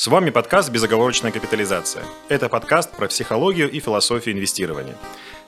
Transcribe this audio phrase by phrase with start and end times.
[0.00, 2.02] С вами подкаст «Безоговорочная капитализация».
[2.30, 4.96] Это подкаст про психологию и философию инвестирования.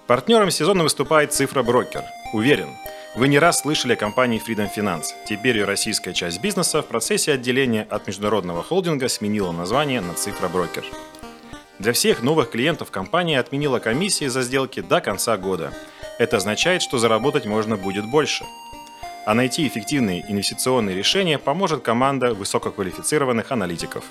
[0.07, 2.05] Партнером сезона выступает «Цифра Брокер».
[2.35, 2.69] Уверен,
[3.17, 5.07] вы не раз слышали о компании Freedom Finance.
[5.27, 10.49] Теперь ее российская часть бизнеса в процессе отделения от международного холдинга сменила название на «Цифра
[10.49, 10.85] Брокер».
[11.79, 15.73] Для всех новых клиентов компания отменила комиссии за сделки до конца года.
[16.19, 18.45] Это означает, что заработать можно будет больше–
[19.25, 24.05] а найти эффективные инвестиционные решения поможет команда высококвалифицированных аналитиков.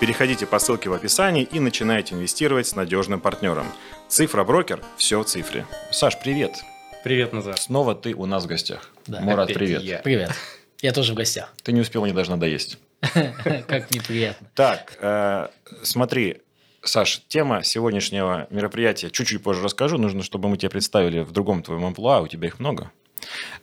[0.00, 3.66] Переходите по ссылке в описании и начинайте инвестировать с надежным партнером.
[4.08, 5.66] Цифра брокер– все в цифре.
[5.92, 6.52] Саш, привет.
[7.04, 7.56] Привет, Назар.
[7.56, 8.90] Снова ты у нас в гостях.
[9.06, 9.82] Да, Мурат, привет.
[9.82, 9.98] Я.
[9.98, 10.32] Привет.
[10.82, 11.54] Я тоже в гостях.
[11.62, 12.78] Ты не успел, не должна доесть.
[13.68, 14.48] Как неприятно.
[14.54, 15.48] Так, э,
[15.82, 16.38] смотри,
[16.82, 19.96] Саш, тема сегодняшнего мероприятия чуть-чуть позже расскажу.
[19.96, 22.20] Нужно, чтобы мы тебя представили в другом твоем амплуа.
[22.20, 22.90] У тебя их много.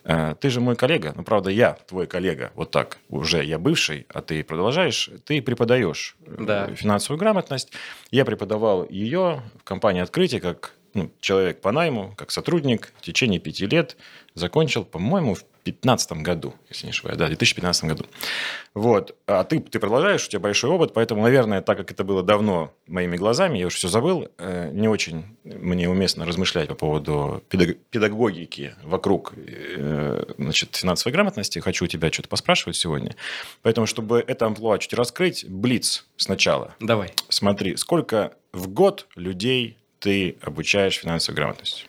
[0.04, 4.06] Э, ты же мой коллега, ну, правда, я твой коллега, вот так, уже я бывший,
[4.08, 6.74] а ты продолжаешь, ты преподаешь э, да.
[6.74, 7.72] финансовую грамотность.
[8.10, 13.40] Я преподавал ее в компании «Открытие» как ну, человек по найму, как сотрудник в течение
[13.40, 13.96] пяти лет.
[14.34, 18.06] Закончил, по-моему, в 2015 году, если не ошибаюсь, да, в 2015 году.
[18.74, 19.16] Вот.
[19.26, 22.72] А ты, ты продолжаешь, у тебя большой опыт, поэтому, наверное, так как это было давно
[22.86, 27.42] моими глазами, я уже все забыл, э, не очень мне уместно размышлять по поводу
[27.90, 31.58] педагогики вокруг э, значит, финансовой грамотности.
[31.60, 33.14] Хочу у тебя что-то поспрашивать сегодня.
[33.62, 36.74] Поэтому, чтобы это амплуа чуть раскрыть, блиц сначала.
[36.80, 37.12] Давай.
[37.28, 41.84] Смотри, сколько в год людей ты обучаешь финансовой грамотности?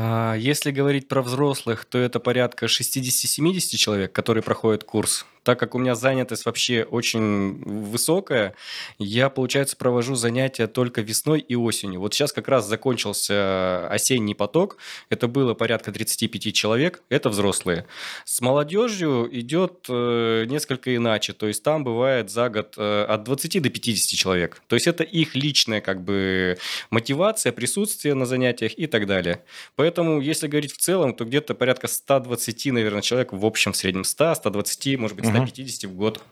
[0.00, 5.74] А, если говорить про взрослых, то это порядка 60-70 человек, которые проходят курс так как
[5.74, 8.52] у меня занятость вообще очень высокая,
[8.98, 12.00] я, получается, провожу занятия только весной и осенью.
[12.00, 14.76] Вот сейчас как раз закончился осенний поток,
[15.08, 17.86] это было порядка 35 человек, это взрослые.
[18.26, 23.62] С молодежью идет э, несколько иначе, то есть там бывает за год э, от 20
[23.62, 24.60] до 50 человек.
[24.66, 26.58] То есть это их личная как бы
[26.90, 29.42] мотивация, присутствие на занятиях и так далее.
[29.76, 34.04] Поэтому, если говорить в целом, то где-то порядка 120, наверное, человек в общем в среднем
[34.04, 36.22] 100, 120, может быть, 100 150 в год.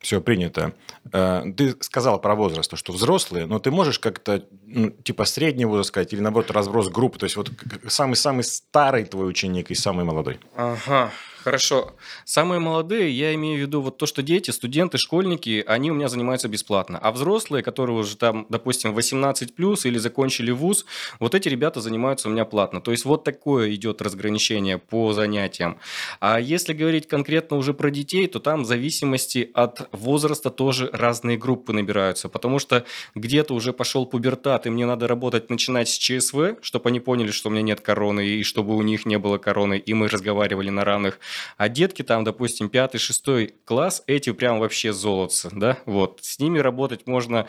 [0.00, 0.74] Все принято.
[1.12, 5.88] Э, ты сказал про возраст, что взрослые, но ты можешь как-то, ну, типа, средний возраст
[5.88, 7.50] сказать, или наоборот, разброс группы, то есть вот
[7.88, 10.40] самый-самый старый твой ученик и самый молодой?
[10.56, 11.10] Ага,
[11.44, 11.92] Хорошо.
[12.24, 16.08] Самые молодые, я имею в виду вот то, что дети, студенты, школьники, они у меня
[16.08, 16.98] занимаются бесплатно.
[16.98, 20.86] А взрослые, которые уже там, допустим, 18 плюс или закончили вуз,
[21.20, 22.80] вот эти ребята занимаются у меня платно.
[22.80, 25.76] То есть вот такое идет разграничение по занятиям.
[26.18, 31.36] А если говорить конкретно уже про детей, то там в зависимости от возраста тоже разные
[31.36, 32.30] группы набираются.
[32.30, 37.00] Потому что где-то уже пошел пубертат, и мне надо работать, начинать с ЧСВ, чтобы они
[37.00, 40.08] поняли, что у меня нет короны, и чтобы у них не было короны, и мы
[40.08, 41.18] разговаривали на равных.
[41.56, 46.20] А детки там, допустим, пятый, шестой класс, эти прям вообще золотцы, да, вот.
[46.22, 47.46] С ними работать можно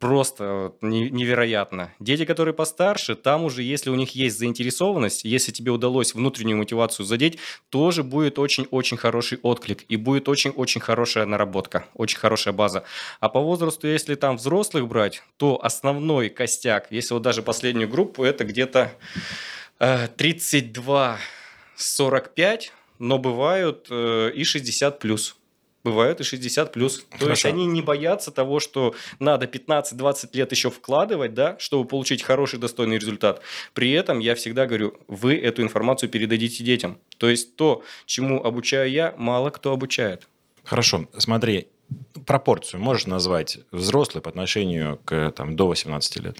[0.00, 1.92] просто невероятно.
[2.00, 7.04] Дети, которые постарше, там уже, если у них есть заинтересованность, если тебе удалось внутреннюю мотивацию
[7.04, 7.38] задеть,
[7.68, 12.84] тоже будет очень-очень хороший отклик и будет очень-очень хорошая наработка, очень хорошая база.
[13.20, 18.24] А по возрасту, если там взрослых брать, то основной костяк, если вот даже последнюю группу,
[18.24, 18.92] это где-то
[19.78, 22.70] э, 32-45,
[23.00, 25.36] но бывают э, и 60 плюс.
[25.82, 27.06] Бывают и 60 плюс.
[27.18, 32.22] То есть они не боятся того, что надо 15-20 лет еще вкладывать, да, чтобы получить
[32.22, 33.40] хороший, достойный результат.
[33.72, 36.98] При этом я всегда говорю, вы эту информацию передадите детям.
[37.16, 40.28] То есть то, чему обучаю я, мало кто обучает.
[40.64, 41.68] Хорошо, смотри,
[42.26, 46.38] пропорцию можешь назвать взрослый по отношению к там, до 18 лет?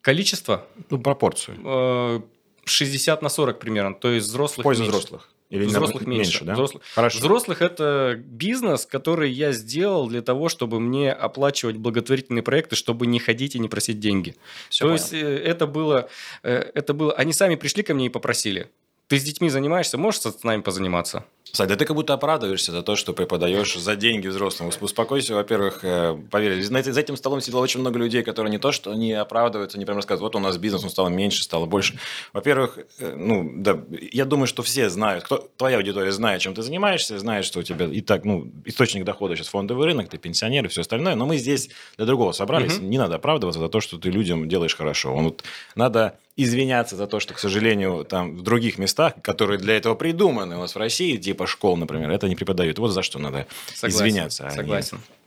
[0.00, 0.66] Количество?
[0.88, 2.24] Ну, пропорцию.
[2.70, 4.96] Э, 60 на 40 примерно, то есть взрослых В пользу меньше.
[4.96, 5.28] взрослых.
[5.50, 6.52] Или взрослых меньше, меньше да?
[6.52, 6.82] Взрослых.
[6.94, 7.18] Хорошо.
[7.18, 13.18] Взрослых это бизнес, который я сделал для того, чтобы мне оплачивать благотворительные проекты, чтобы не
[13.18, 14.36] ходить и не просить деньги.
[14.68, 15.02] Все То понял.
[15.02, 16.08] есть э, это было,
[16.44, 18.68] э, это было, они сами пришли ко мне и попросили.
[19.10, 21.24] Ты с детьми занимаешься, можешь с нами позаниматься?
[21.52, 24.70] Сань, да ты как будто оправдываешься за то, что преподаешь за деньги взрослым.
[24.80, 28.94] Успокойся, во-первых, э, поверь, за этим столом сидело очень много людей, которые не то, что
[28.94, 31.98] не оправдываются, не прям рассказывают, вот у нас бизнес, он стал меньше, стало больше.
[32.32, 33.80] Во-первых, э, ну, да,
[34.12, 37.62] я думаю, что все знают, кто, твоя аудитория знает, чем ты занимаешься, знает, что у
[37.64, 41.26] тебя и так, ну, источник дохода сейчас фондовый рынок, ты пенсионер и все остальное, но
[41.26, 42.86] мы здесь для другого собрались, угу.
[42.86, 45.16] не надо оправдываться за то, что ты людям делаешь хорошо.
[45.16, 45.42] Вот
[45.74, 50.56] надо извиняться за то, что, к сожалению, там в других местах, которые для этого придуманы
[50.56, 52.78] у нас в России, типа школ, например, это не преподают.
[52.78, 54.46] Вот за что надо согласен, извиняться.
[54.46, 54.98] А согласен.
[54.98, 55.20] Не...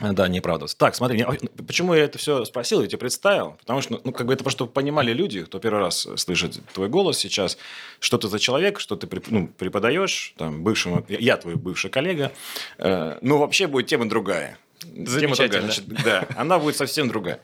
[0.00, 0.76] Да, не оправдываться.
[0.76, 1.24] Так, смотри,
[1.68, 3.52] почему я это все спросил, я тебе представил?
[3.60, 7.16] Потому что, ну, как бы это просто понимали люди, кто первый раз слышит твой голос
[7.16, 7.56] сейчас,
[8.00, 12.32] что ты за человек, что ты ну, преподаешь, там, бывшему, я твой бывший коллега.
[12.78, 14.58] Э, ну, вообще будет тема другая.
[14.92, 17.40] Тема другая, значит, да, она будет совсем другая.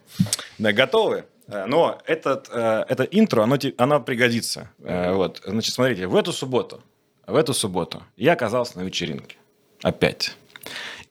[0.58, 1.24] Да, готовы?
[1.50, 4.70] Э, Но этот, э, это интро, оно, оно пригодится.
[4.82, 6.82] Э, Вот, значит, смотрите, в эту субботу,
[7.26, 9.36] в эту субботу я оказался на вечеринке.
[9.82, 10.36] Опять.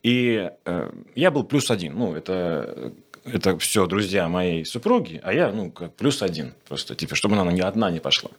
[0.02, 0.48] И
[1.14, 1.98] я был плюс один.
[1.98, 2.92] Ну, это,
[3.24, 6.54] это все друзья моей супруги, а я, ну, как плюс один.
[6.68, 8.30] Просто, типа, чтобы она не одна не пошла.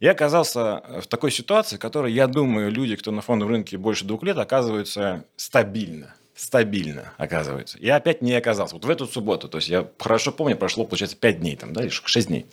[0.00, 4.04] Я оказался в такой ситуации, в которой, я думаю, люди, кто на фондовом рынке больше
[4.04, 6.14] двух лет, оказываются стабильно.
[6.36, 7.78] Стабильно оказывается.
[7.80, 8.74] Я опять не оказался.
[8.74, 11.80] Вот в эту субботу, то есть я хорошо помню, прошло, получается, 5 дней там, да,
[11.80, 12.44] или 6 дней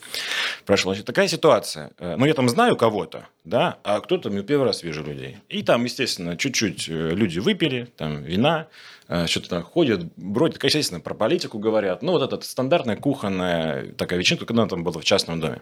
[0.66, 0.94] прошло.
[0.94, 1.92] Значит, такая ситуация.
[2.00, 5.36] Э, Ну, я там знаю кого-то, да, а кто-то, ну, первый раз вижу людей.
[5.50, 8.68] И там, естественно, чуть-чуть э, люди выпили, там, вина,
[9.10, 12.02] э, что-то там ходят, бродят, естественно, про политику говорят.
[12.04, 15.62] Ну, вот эта стандартная кухонная такая вечеринка, когда там было в частном доме.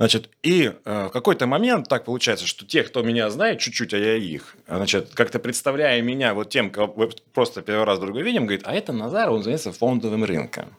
[0.00, 3.98] Значит, и э, в какой-то момент так получается, что те, кто меня знает чуть-чуть, а
[3.98, 8.24] я их, значит, как-то представляя меня вот тем, кого мы просто первый раз друг друга
[8.24, 10.74] видим, говорит, а это Назар, он занимается фондовым рынком.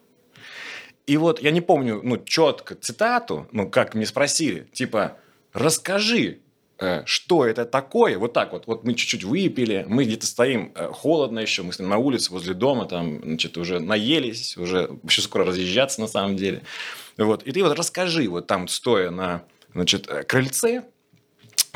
[1.06, 5.18] И вот я не помню, ну, четко цитату, ну, как мне спросили, типа,
[5.54, 6.40] расскажи,
[7.06, 11.40] что это такое, вот так вот, вот мы чуть-чуть выпили, мы где-то стоим, э, холодно
[11.40, 16.02] еще, мы стоим на улице возле дома, там, значит, уже наелись, уже еще скоро разъезжаться
[16.02, 16.64] на самом деле.
[17.18, 17.44] Вот.
[17.44, 19.44] И ты вот расскажи, вот там, стоя на
[19.74, 20.84] значит, э, крыльце,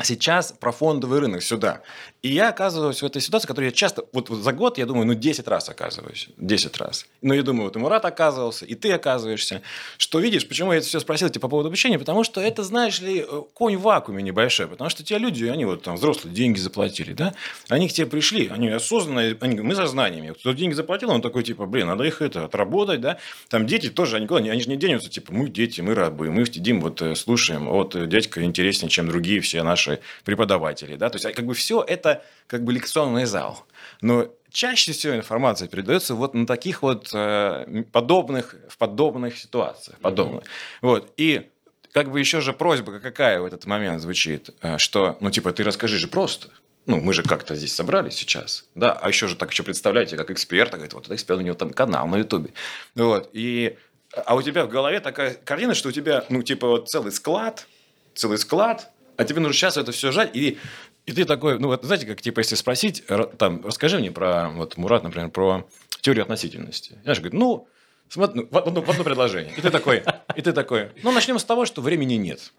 [0.02, 1.82] сейчас про фондовый рынок сюда.
[2.26, 4.86] И я оказываюсь в этой ситуации, в которой я часто, вот, вот за год, я
[4.86, 6.28] думаю, ну, 10 раз оказываюсь.
[6.38, 7.06] 10 раз.
[7.22, 9.62] Ну, я думаю, вот и Мурат оказывался, и ты оказываешься.
[9.96, 12.00] Что видишь, почему я это все спросил тебе по поводу обучения?
[12.00, 14.66] Потому что это, знаешь ли, э, конь в вакууме небольшой.
[14.66, 17.32] Потому что те люди, они вот там взрослые, деньги заплатили, да?
[17.68, 20.32] Они к тебе пришли, они осознанно, они мы со знаниями.
[20.32, 23.18] Кто деньги заплатил, он такой, типа, блин, надо их это, отработать, да?
[23.50, 26.44] Там дети тоже, они, куда, они же не денются, типа, мы дети, мы рабы, мы
[26.44, 31.08] сидим, вот э, слушаем, вот э, дядька интереснее, чем другие все наши преподаватели, да?
[31.08, 32.15] То есть, а как бы все это
[32.46, 33.64] как бы лекционный зал.
[34.00, 39.98] Но чаще всего информация передается вот на таких вот э, подобных, в подобных ситуациях.
[39.98, 40.44] Подобных.
[40.80, 41.12] Вот.
[41.16, 41.50] И
[41.92, 45.64] как бы еще же просьба какая в этот момент звучит, э, что, ну, типа, ты
[45.64, 46.48] расскажи же просто.
[46.86, 50.30] Ну, мы же как-то здесь собрались сейчас, да, а еще же так еще представляете, как
[50.30, 52.50] эксперта, говорит, вот это эксперт, у него там канал на Ютубе,
[52.94, 53.76] вот, и,
[54.12, 57.66] а у тебя в голове такая картина, что у тебя, ну, типа, вот целый склад,
[58.14, 60.58] целый склад, а тебе нужно сейчас это все жать, и,
[61.06, 63.04] и ты такой, ну, вот знаете, как, типа, если спросить,
[63.38, 65.66] там, расскажи мне про, вот, Мурат, например, про
[66.00, 66.98] теорию относительности.
[67.04, 67.68] Знаешь, говорит, ну,
[68.08, 69.54] смотри, ну, в, одно, в одно предложение.
[69.56, 70.02] И ты такой,
[70.34, 72.52] и ты такой, ну, начнем с того, что времени нет.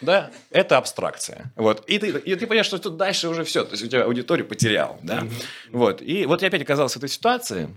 [0.00, 1.52] Да, это абстракция.
[1.56, 1.84] Вот.
[1.88, 3.64] И ты, и ты понимаешь, что тут дальше уже все.
[3.64, 5.00] То есть у тебя аудиторию потерял.
[5.02, 5.26] Да?
[5.72, 6.00] Вот.
[6.00, 7.68] И вот я опять оказался в этой ситуации.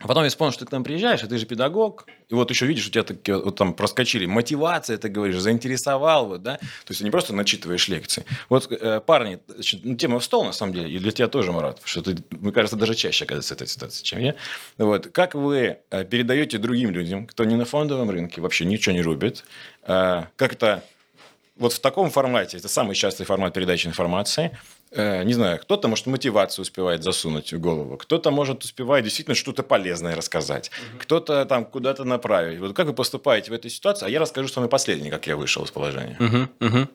[0.00, 2.50] А потом я вспомнил, что ты к нам приезжаешь, а ты же педагог, и вот
[2.50, 6.66] еще видишь, у тебя такие вот там проскочили мотивация, ты говоришь, заинтересовал, вот, да, то
[6.88, 8.24] есть ты не просто начитываешь лекции.
[8.48, 11.50] Вот, э, парни, значит, ну, тема в стол, на самом деле, и для тебя тоже,
[11.50, 14.36] Марат, что ты, мне кажется, даже чаще оказывается этой ситуации, чем я.
[14.76, 19.02] Вот, как вы э, передаете другим людям, кто не на фондовом рынке, вообще ничего не
[19.02, 19.44] рубит,
[19.82, 20.84] э, как это
[21.56, 24.56] вот в таком формате, это самый частый формат передачи информации,
[24.96, 30.16] не знаю, кто-то, может, мотивацию успевает засунуть в голову, кто-то, может, успевает действительно что-то полезное
[30.16, 32.60] рассказать, кто-то там куда-то направить.
[32.60, 34.06] Вот как вы поступаете в этой ситуации?
[34.06, 36.16] А я расскажу самый последний, как я вышел из положения.
[36.18, 36.88] Мгм, мгм.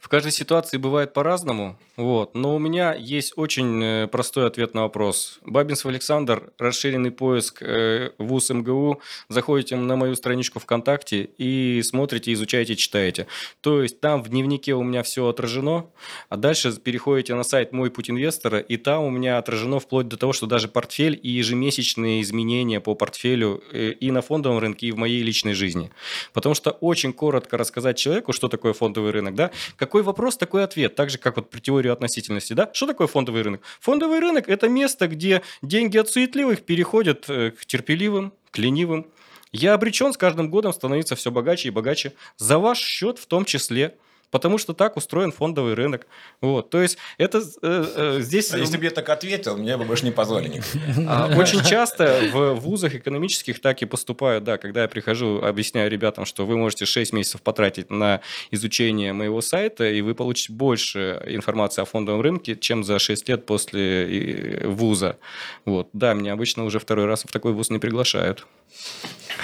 [0.00, 2.34] В каждой ситуации бывает по-разному, вот.
[2.34, 5.38] но у меня есть очень э, простой ответ на вопрос.
[5.44, 12.76] Бабинцев Александр, расширенный поиск э, ВУЗ МГУ, заходите на мою страничку ВКонтакте и смотрите, изучаете,
[12.76, 13.26] читаете.
[13.62, 15.86] То есть там в дневнике у меня все отражено,
[16.28, 20.18] а дальше переходите на сайт «Мой путь инвестора», и там у меня отражено вплоть до
[20.18, 24.92] того, что даже портфель и ежемесячные изменения по портфелю э, и на фондовом рынке, и
[24.92, 25.90] в моей личной жизни.
[26.34, 30.94] Потому что очень коротко рассказать человеку, что такое фондовый рынок, да, какой вопрос, такой ответ.
[30.94, 32.70] Так же, как вот про теорию относительности, да.
[32.72, 33.62] Что такое фондовый рынок?
[33.80, 39.06] Фондовый рынок– это место, где деньги от суетливых переходят э, к терпеливым, к ленивым.
[39.52, 42.12] Я обречен с каждым годом становиться все богаче и богаче.
[42.36, 43.96] За ваш счет в том числе.
[44.30, 46.06] Потому что так устроен фондовый рынок.
[46.40, 46.70] Вот.
[46.70, 48.52] То есть это э, э, здесь...
[48.52, 50.62] А Если бы я так ответил, мне бы больше не позволили.
[51.06, 56.24] А, Очень часто в вузах экономических так и поступают, да, когда я прихожу, объясняю ребятам,
[56.24, 61.82] что вы можете 6 месяцев потратить на изучение моего сайта, и вы получите больше информации
[61.82, 65.18] о фондовом рынке, чем за 6 лет после э, вуза.
[65.64, 65.88] Вот.
[65.92, 68.46] Да, меня обычно уже второй раз в такой вуз не приглашают.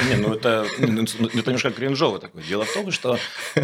[0.08, 2.42] Не, ну это, это немножко кринжово такое.
[2.42, 3.18] Дело в том, что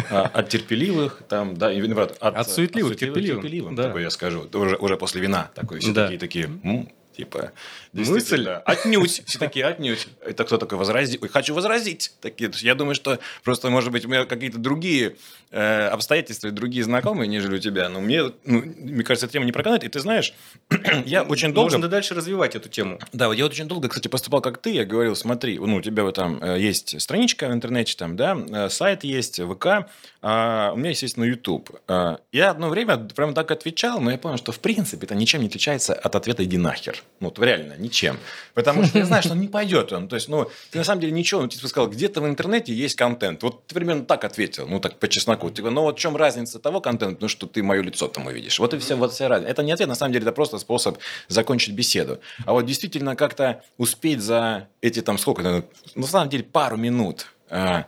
[0.09, 3.41] а, от терпеливых, там, да, от, От суетливых терпеливым.
[3.41, 3.83] терпеливым, Да.
[3.83, 4.47] такой я скажу.
[4.53, 6.03] Уже, уже после вина такой, все Да.
[6.09, 7.51] такие, такие, типа,
[7.93, 8.47] Мысль?
[8.65, 9.23] Отнюдь.
[9.25, 10.07] Все такие, отнюдь.
[10.21, 11.19] Это кто такой возразить?
[11.31, 12.13] Хочу возразить.
[12.21, 15.15] Такие, я думаю, что просто, может быть, у меня какие-то другие
[15.51, 17.89] э, обстоятельства другие знакомые, нежели у тебя.
[17.89, 19.83] Но мне, ну, мне кажется, эта тема не проканает.
[19.83, 20.33] И ты знаешь,
[21.05, 21.71] я очень долго...
[21.71, 22.99] Можно дальше развивать эту тему.
[23.13, 24.71] Да, вот я очень долго, кстати, поступал как ты.
[24.71, 28.37] Я говорил, смотри, ну, у тебя вот там э, есть страничка в интернете, там, да,
[28.37, 29.89] э, сайт есть, ВК,
[30.21, 31.71] а у меня, естественно, YouTube.
[31.87, 35.41] А, я одно время прямо так отвечал, но я понял, что в принципе это ничем
[35.41, 37.03] не отличается от ответа «иди нахер».
[37.19, 38.17] Ну, вот реально, ничем.
[38.53, 40.07] Потому что я знаю, что он не пойдет он.
[40.07, 42.95] То есть, ну, ты на самом деле ничего, ну, ты сказал, где-то в интернете есть
[42.95, 43.43] контент.
[43.43, 45.49] Вот ты примерно так ответил, ну, так по чесноку.
[45.49, 48.59] Типа, ну, вот в чем разница того контента, ну, что ты мое лицо там увидишь.
[48.59, 49.51] Вот и все, вот вся разница.
[49.51, 52.19] Это не ответ, на самом деле, это просто способ закончить беседу.
[52.45, 55.63] А вот действительно как-то успеть за эти там сколько, ну,
[55.95, 57.85] на самом деле, пару минут а,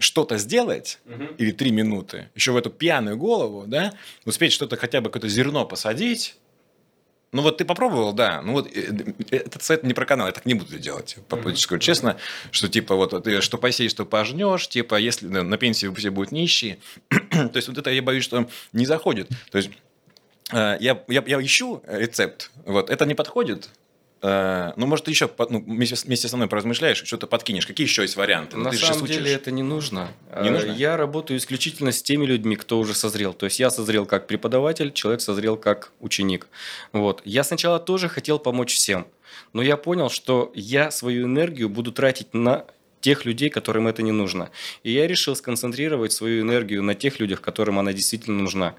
[0.00, 1.24] что-то сделать, угу.
[1.38, 3.92] или три минуты, еще в эту пьяную голову, да,
[4.24, 6.36] успеть что-то хотя бы какое-то зерно посадить,
[7.32, 8.42] ну вот ты попробовал, да.
[8.42, 8.92] Ну вот э,
[9.30, 11.16] э, этот сайт не про канал, я так не буду делать.
[11.28, 11.56] Mm-hmm.
[11.56, 12.16] Скажу честно,
[12.50, 16.78] что типа вот ты что посеешь, что пожнешь, типа если на пенсии все будут нищие.
[17.08, 19.28] То есть вот это я боюсь, что не заходит.
[19.50, 19.70] То есть
[20.52, 23.79] э, я, я, я ищу рецепт, вот это не подходит, Э,
[24.22, 27.66] ну, может, ты еще ну, вместе, вместе со мной поразмышляешь, что-то подкинешь.
[27.66, 28.56] Какие еще есть варианты?
[28.56, 30.08] Ну, На ты самом деле это не нужно.
[30.42, 30.72] Не э, нужно.
[30.72, 33.32] Я работаю исключительно с теми людьми, кто уже созрел.
[33.32, 36.48] То есть я созрел как преподаватель, человек созрел как ученик.
[36.92, 37.22] Вот.
[37.24, 39.06] Я сначала тоже хотел помочь всем,
[39.54, 42.66] но я понял, что я свою энергию буду тратить на
[43.00, 44.50] тех людей, которым это не нужно.
[44.82, 48.74] И я решил сконцентрировать свою энергию на тех людях, которым она действительно нужна.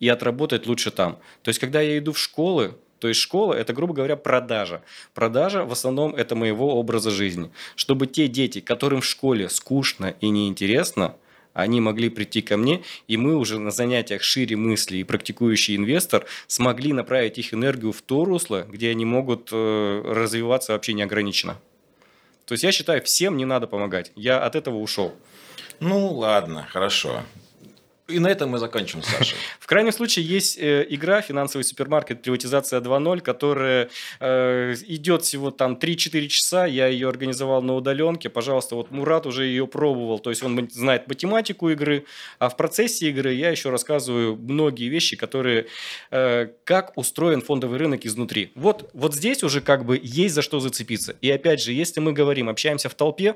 [0.00, 1.18] И отработать лучше там.
[1.42, 4.82] То есть, когда я иду в школы, то есть школа– это, грубо говоря, продажа.
[5.14, 7.50] Продажа в основном– это моего образа жизни.
[7.74, 11.16] Чтобы те дети, которым в школе скучно и неинтересно,
[11.52, 16.26] они могли прийти ко мне, и мы уже на занятиях шире мысли и практикующий инвестор
[16.46, 21.58] смогли направить их энергию в то русло, где они могут э, развиваться вообще неограниченно.
[22.44, 24.12] То есть я считаю, всем не надо помогать.
[24.16, 25.14] Я от этого ушел.
[25.80, 27.22] Ну ладно, хорошо.
[28.08, 29.34] И на этом мы закончим, Саша.
[29.58, 32.22] В крайнем случае есть э, игра «Финансовый супермаркет.
[32.22, 33.88] Приватизация 2.0», которая
[34.20, 36.66] э, идет всего там 3-4 часа.
[36.66, 38.28] Я ее организовал на удаленке.
[38.28, 40.20] Пожалуйста, вот Мурат уже ее пробовал.
[40.20, 42.04] То есть он знает математику игры.
[42.38, 45.66] А в процессе игры я еще рассказываю многие вещи, которые...
[46.10, 48.50] Э, как устроен фондовый рынок изнутри.
[48.54, 51.16] Вот, вот здесь уже как бы есть за что зацепиться.
[51.20, 53.34] И опять же, если мы говорим, общаемся в толпе,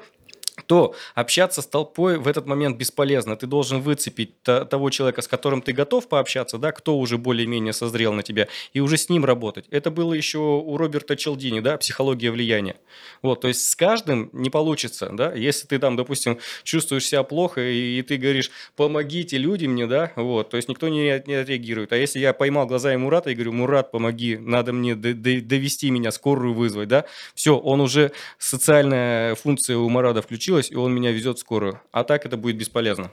[0.66, 3.36] то общаться с толпой в этот момент бесполезно.
[3.36, 8.12] Ты должен выцепить того человека, с которым ты готов пообщаться, да, кто уже более-менее созрел
[8.12, 9.66] на тебя, и уже с ним работать.
[9.70, 12.76] Это было еще у Роберта Челдини, да, психология влияния.
[13.22, 17.60] Вот, то есть с каждым не получится, да, если ты там, допустим, чувствуешь себя плохо,
[17.60, 21.92] и, и ты говоришь, помогите люди мне, да, вот, то есть никто не, не отреагирует.
[21.92, 26.54] А если я поймал глазами Мурата и говорю, Мурат, помоги, надо мне довести меня, скорую
[26.54, 31.38] вызвать, да, все, он уже, социальная функция у Марада включил, случилось, и он меня везет
[31.38, 31.80] в скорую.
[31.92, 33.10] А так это будет бесполезно.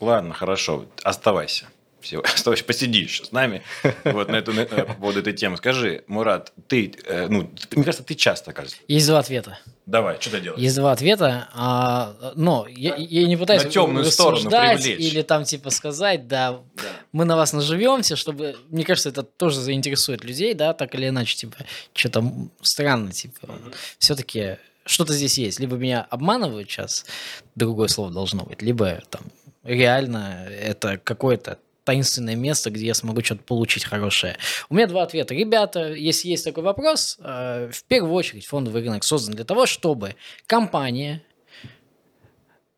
[0.00, 1.66] Ладно, хорошо, оставайся.
[2.00, 3.62] Все, оставайся, посиди еще с нами
[4.04, 5.56] вот на эту, на, по поводу этой темы.
[5.56, 8.76] Скажи, Мурат, ты, э, ну, мне кажется, ты часто, кажется.
[8.86, 9.58] Есть два ответа.
[9.84, 10.62] Давай, что ты делаешь?
[10.62, 15.00] Есть два ответа, а, но я, я не пытаюсь на темную сторону привлечь.
[15.00, 19.60] или там типа сказать, да, да, мы на вас наживемся, чтобы, мне кажется, это тоже
[19.60, 21.56] заинтересует людей, да, так или иначе, типа,
[21.94, 22.22] что-то
[22.60, 23.74] странно, типа, mm-hmm.
[23.98, 25.60] все-таки что-то здесь есть.
[25.60, 27.06] Либо меня обманывают сейчас,
[27.54, 29.22] другое слово должно быть, либо там
[29.62, 34.36] реально это какое-то таинственное место, где я смогу что-то получить хорошее.
[34.68, 35.34] У меня два ответа.
[35.34, 40.14] Ребята, если есть такой вопрос, э, в первую очередь фондовый рынок создан для того, чтобы
[40.46, 41.22] компания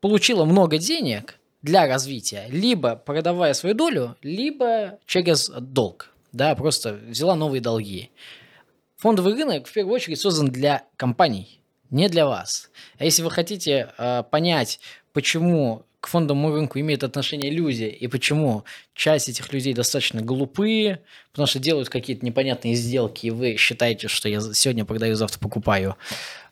[0.00, 6.10] получила много денег для развития, либо продавая свою долю, либо через долг.
[6.32, 8.10] Да, просто взяла новые долги.
[8.98, 11.59] Фондовый рынок в первую очередь создан для компаний,
[11.90, 12.70] не для вас.
[12.98, 14.80] А если вы хотите э, понять,
[15.12, 21.46] почему к фондовому рынку имеет отношение люди, и почему часть этих людей достаточно глупые, потому
[21.46, 25.96] что делают какие-то непонятные сделки, и вы считаете, что я сегодня продаю, завтра покупаю,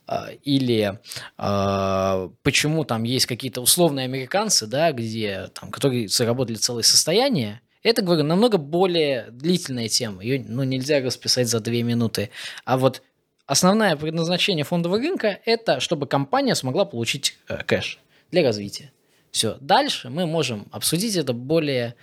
[0.06, 0.98] а, или
[1.38, 8.02] э, почему там есть какие-то условные американцы, да, где там, которые заработали целое состояние, это,
[8.02, 10.22] говорю, намного более длительная тема.
[10.22, 12.30] Ее ну, нельзя расписать за две минуты.
[12.64, 13.02] А вот
[13.48, 17.98] Основное предназначение фондового рынка– это чтобы компания смогла получить э, кэш
[18.30, 18.92] для развития.
[19.30, 19.56] Все.
[19.60, 21.94] Дальше мы можем обсудить это более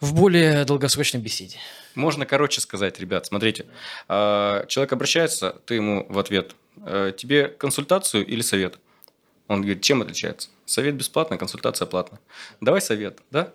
[0.00, 1.58] в более долгосрочной беседе.
[1.94, 3.66] Можно короче сказать, ребят, смотрите.
[4.08, 8.80] А, человек обращается, ты ему в ответ, «Э, тебе консультацию или совет?
[9.46, 10.48] Он говорит, чем отличается?
[10.64, 12.18] Совет бесплатно, консультация платна.
[12.60, 13.52] Давай совет, да?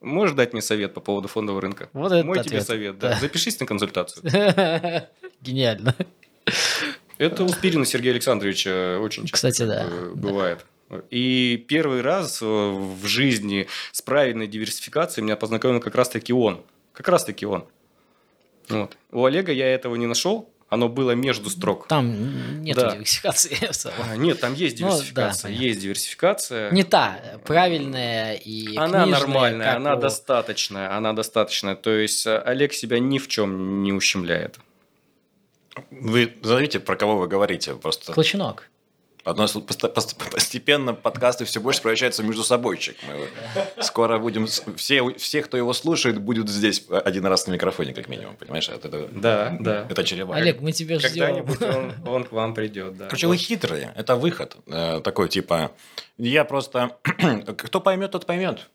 [0.00, 1.90] Можешь дать мне совет по поводу фондового рынка?
[1.92, 2.46] Вот Мой ответ.
[2.46, 3.10] тебе совет, да.
[3.10, 3.20] Да.
[3.20, 4.22] Запишись на консультацию.
[5.42, 5.94] Гениально.
[7.18, 9.86] Это у Спирина Сергея Александровича очень часто Кстати, да.
[10.14, 10.64] бывает.
[11.10, 16.62] И первый раз э, в жизни с правильной диверсификацией меня познакомил как раз-таки он.
[16.92, 17.66] Как раз-таки он.
[18.68, 18.96] Вот.
[19.12, 20.48] У Олега я этого не нашел.
[20.70, 21.88] Оно было между строк.
[21.88, 22.92] Там нет Да.
[22.92, 23.58] диверсификации.
[24.08, 25.42] А, Нет, там есть Ну, да, диверсификация.
[25.48, 25.62] понятно.
[25.64, 26.70] есть диверсификация.
[26.70, 31.74] Не та, правильная и Она книжная, нормальная, она у- достаточная, она достаточная.
[31.74, 34.58] То есть э, Олег себя ни в чем не ущемляет.
[35.90, 37.74] Вы назовите, про кого вы говорите.
[37.74, 38.68] Просто Колченок.
[39.24, 42.96] Одно постепенно подкасты все больше превращаются в между собойчик.
[43.06, 44.46] Мы скоро будем...
[44.76, 48.36] Все, все, кто его слушает, будут здесь один раз на микрофоне, как минимум.
[48.36, 48.68] Понимаешь?
[48.68, 49.86] Это, это, Да, да.
[49.88, 50.40] это чревато.
[50.40, 51.10] Олег, мы тебя ждем.
[51.10, 53.06] Когда-нибудь он, он к вам придет, да.
[53.06, 53.92] Короче, вы хитрые.
[53.96, 54.56] Это выход.
[54.66, 55.72] Э, Такой типа...
[56.18, 56.96] Я просто...
[57.56, 58.68] Кто поймет, тот поймет.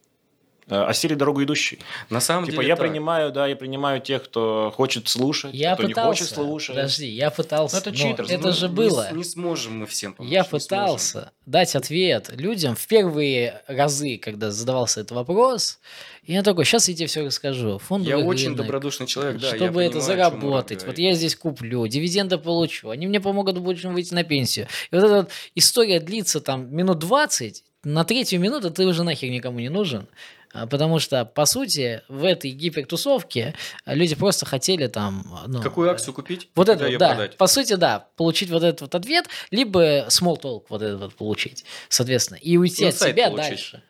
[0.67, 1.77] Э, Осили дорогу идущий.
[2.09, 2.87] На самом Типа деле я так.
[2.87, 6.23] принимаю, да, я принимаю тех, кто хочет слушать, Я кто не пытался.
[6.23, 6.75] хочет слушать.
[6.75, 7.75] Подожди, я пытался.
[7.75, 8.33] Ну, это но читерство.
[8.33, 9.03] Это Ну, же Не было.
[9.03, 14.17] с- Не, сможем мы всем помочь, Я не пытался дать ответ людям в первые разы,
[14.17, 15.79] когда задавался этот вопрос.
[16.23, 17.77] И я такой, сейчас я тебе все расскажу.
[17.77, 19.49] Фондовый Я очень рынок, добродушный человек, да.
[19.49, 20.83] я чтобы это понимаю, заработать.
[20.87, 24.67] Вот я здесь куплю, дивиденды получу, они мне помогут будем выйти на пенсию.
[24.89, 29.29] И вот эта вот история длится там минут 20, на третью минуту ты уже нахер
[29.29, 30.07] никому не нужен.
[30.55, 35.25] А, Потому что, по сути, в этой гипертусовке а, люди просто хотели там...
[35.47, 36.49] ну, Какую акцию купить?
[36.55, 37.09] Вот это, вот, да.
[37.09, 37.37] продать?
[37.37, 38.07] По сути, да.
[38.15, 42.85] Получить вот этот вот ответ, либо small talk вот этот вот получить, соответственно, и уйти
[42.85, 43.49] от Инсайт себя получить.
[43.49, 43.83] дальше.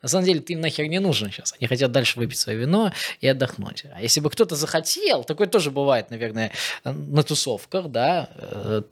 [0.00, 1.54] На самом деле, ты им нахер не нужен сейчас.
[1.58, 3.84] Они хотят дальше выпить свое вино и отдохнуть.
[3.92, 6.52] А если бы кто-то захотел, такое тоже бывает, наверное,
[6.84, 8.82] на тусовках, да, э,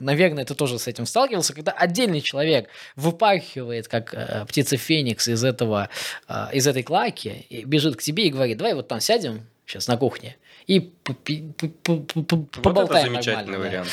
[0.00, 5.44] наверное, ты тоже с этим сталкивался, когда отдельный человек выпархивает, как э, птица Феникс из
[5.44, 5.88] этого,
[6.28, 9.88] э, из этой клаки, и бежит к тебе и говорит, давай вот там сядем сейчас
[9.88, 10.36] на кухне
[10.66, 13.68] и попи- п- п- п- п- Вот это поболтаем замечательный нормально, да».
[13.68, 13.88] вариант.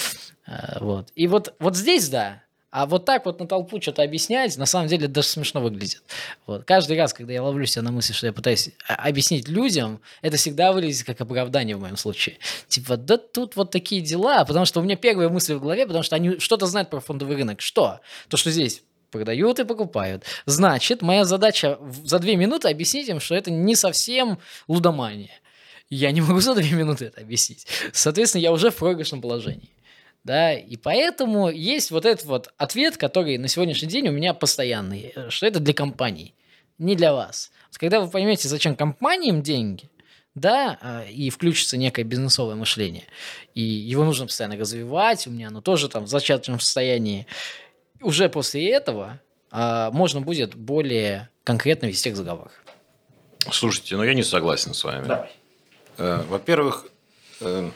[0.46, 1.08] А, Вот.
[1.16, 2.43] И вот, вот здесь да.
[2.74, 6.02] А вот так вот на толпу что-то объяснять, на самом деле даже смешно выглядит.
[6.48, 6.64] Вот.
[6.66, 10.38] Каждый раз, когда я ловлю себя на мысли, что я пытаюсь а- объяснить людям, это
[10.38, 12.40] всегда выглядит как оправдание в моем случае.
[12.68, 16.02] Типа, да тут вот такие дела, потому что у меня первые мысли в голове, потому
[16.02, 17.62] что они что-то знают про фондовый рынок.
[17.62, 18.00] Что?
[18.28, 18.82] То, что здесь
[19.12, 20.24] продают и покупают.
[20.48, 25.40] Значит, моя задача за две минуты объяснить им, что это не совсем лудомания.
[25.92, 27.68] Я не могу за две минуты это объяснить.
[27.92, 29.70] Соответственно, я уже в проигрышном положении.
[30.24, 35.12] Да, и поэтому есть вот этот вот ответ, который на сегодняшний день у меня постоянный,
[35.16, 36.34] э, что это для компаний,
[36.78, 37.52] не для вас.
[37.74, 39.90] Когда вы поймете, зачем компаниям деньги,
[40.36, 43.04] да, а, и включится некое бизнесовое мышление,
[43.54, 47.28] и его нужно постоянно развивать, у меня оно тоже там в зачаточном состоянии,
[48.00, 49.20] уже после этого
[49.52, 52.52] а, можно будет более конкретно вести разговор.
[53.52, 55.28] Слушайте, ну я не согласен с вами.
[55.98, 56.88] Э, Во-первых,
[57.42, 57.70] э,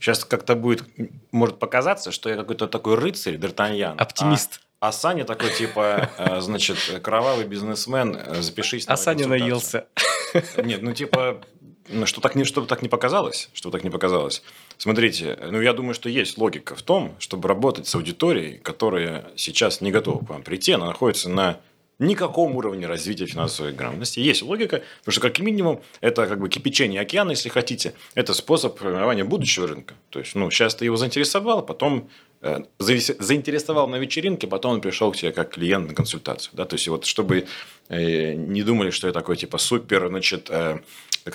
[0.00, 0.84] сейчас как-то будет,
[1.32, 3.96] может показаться, что я какой-то такой рыцарь, Д'Артаньян.
[3.96, 4.60] Оптимист.
[4.80, 9.86] А, а Саня такой, типа, э, значит, кровавый бизнесмен, э, запишись на А Саня наелся.
[10.56, 11.40] Нет, ну типа,
[11.88, 14.42] ну, что так не, чтобы так не показалось, чтобы так не показалось.
[14.78, 19.80] Смотрите, ну я думаю, что есть логика в том, чтобы работать с аудиторией, которая сейчас
[19.80, 21.60] не готова к вам прийти, она находится на
[21.98, 24.20] никаком уровне развития финансовой грамотности.
[24.20, 28.78] Есть логика, потому что как минимум это как бы кипячение океана, если хотите, это способ
[28.78, 29.94] формирования будущего рынка.
[30.10, 32.08] То есть, ну, сейчас ты его заинтересовал, потом
[32.42, 36.52] э, заинтересовал на вечеринке, потом он пришел к тебе как клиент на консультацию.
[36.54, 36.64] Да?
[36.64, 37.46] То есть, вот чтобы
[37.88, 40.80] э, не думали, что я такой типа супер, значит, э,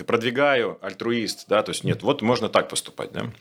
[0.05, 3.31] продвигаю, альтруист, да, то есть нет, вот можно так поступать, да.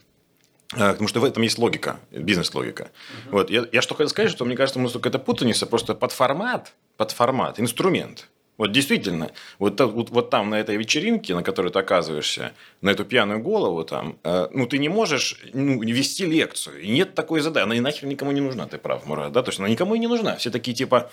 [0.73, 2.91] Э, Потому что в этом есть логика, бизнес-логика.
[3.31, 3.49] Вот.
[3.49, 6.11] Я, я что хотел сказать, что мне кажется, у нас только это путаница просто под
[6.11, 8.27] формат, под формат, инструмент.
[8.57, 13.05] Вот действительно, вот, вот, вот там на этой вечеринке, на которой ты оказываешься, на эту
[13.05, 16.81] пьяную голову там, э, ну ты не можешь ну, вести лекцию.
[16.81, 17.63] И нет такой задачи.
[17.63, 19.31] Она и нахер никому не нужна, ты прав, Мурат.
[19.31, 19.43] Да?
[19.43, 20.35] То есть она никому и не нужна.
[20.35, 21.09] Все такие типа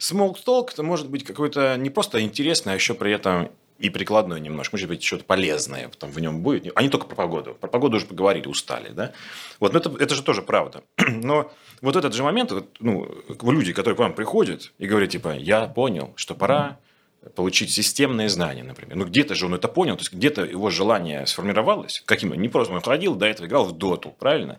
[0.00, 4.40] small talk, это может быть какой-то не просто интересный, а еще при этом и прикладной
[4.40, 6.72] немножко, может быть, что-то полезное потом в нем будет.
[6.74, 7.54] А не только про погоду.
[7.54, 9.12] Про погоду уже поговорили, устали, да?
[9.60, 10.82] Вот, это, это же тоже правда.
[10.98, 13.08] Но вот этот же момент, вот, ну,
[13.42, 16.78] люди, которые к вам приходят и говорят, типа, я понял, что пора
[17.34, 18.96] получить системные знания, например.
[18.96, 22.02] Ну, где-то же он это понял, то есть где-то его желание сформировалось.
[22.06, 22.32] Каким?
[22.32, 24.58] Не просто он ходил, до этого играл в доту, правильно?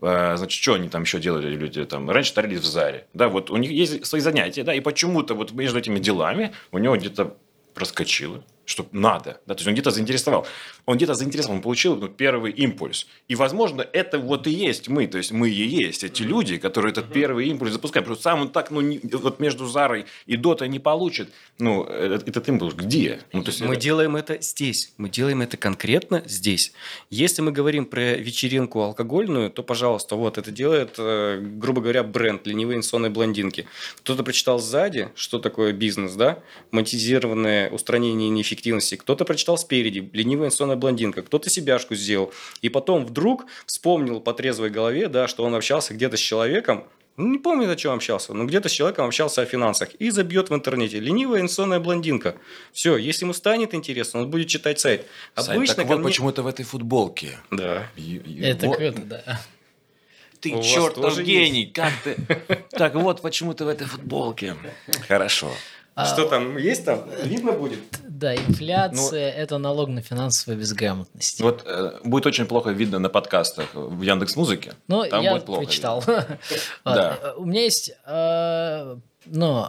[0.00, 2.10] А, Значит, что они там еще делали, люди там?
[2.10, 3.06] Раньше тарились в заре.
[3.12, 6.78] Да, вот у них есть свои занятия, да, и почему-то вот между этими делами у
[6.78, 7.36] него где-то
[7.74, 9.40] проскочило, что надо.
[9.46, 10.46] Да, то есть он где-то заинтересовал.
[10.84, 13.06] он где-то заинтересован, он получил ну, первый импульс.
[13.28, 16.90] И, возможно, это вот и есть мы, то есть мы и есть эти люди, которые
[16.92, 18.06] этот первый импульс запускают.
[18.06, 21.28] Просто сам он так, ну, не, вот между Зарой и Дотой не получит.
[21.58, 23.20] Ну, этот, этот импульс где?
[23.32, 23.82] Ну, то есть мы это...
[23.82, 26.72] делаем это здесь, мы делаем это конкретно здесь.
[27.08, 32.46] Если мы говорим про вечеринку алкогольную, то, пожалуйста, вот это делает, э, грубо говоря, бренд
[32.46, 33.66] ленивые инсонной блондинки.
[33.98, 36.40] Кто-то прочитал сзади, что такое бизнес, да,
[36.72, 38.55] монетизированное устранение неэффективности.
[38.96, 41.22] Кто-то прочитал спереди, ленивая инсонная блондинка.
[41.22, 42.32] Кто-то себяшку сделал.
[42.62, 46.84] И потом вдруг вспомнил по трезвой голове, да, что он общался где-то с человеком,
[47.16, 50.50] ну, не помню, о чем общался, но где-то с человеком общался о финансах и забьет
[50.50, 51.00] в интернете.
[51.00, 52.36] Ленивая инсонная блондинка.
[52.72, 55.06] Все, если ему станет интересно, он будет читать сайт.
[55.34, 57.38] Сань, Обычно так ко вот мне- почему-то в этой футболке.
[57.50, 57.88] Да.
[58.42, 59.40] Это вот- круто, да.
[60.40, 62.16] Ты У вас чертов гений, как ты?
[62.70, 64.54] Так вот, почему ты в этой футболке.
[65.08, 65.50] Хорошо.
[65.96, 67.08] А, Что там, есть там?
[67.24, 67.78] Видно будет?
[68.06, 71.40] Да, инфляция– это налог на финансовую безграмотность.
[71.40, 74.74] Вот э, будет очень плохо видно на подкастах в Яндекс Музыке.
[74.88, 76.04] Ну, Там я будет плохо прочитал.
[76.84, 77.34] Да.
[77.38, 79.66] У меня есть, э, ну,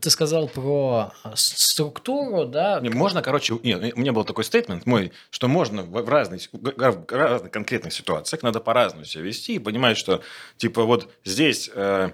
[0.00, 2.78] ты сказал про структуру, да?
[2.80, 6.42] Не, Можно, короче, нет, у меня был такой стейтмент мой, что можно в в разных,
[6.52, 10.22] в разных конкретных ситуациях надо по-разному себя вести и понимать, что
[10.58, 12.10] типа вот здесь, э,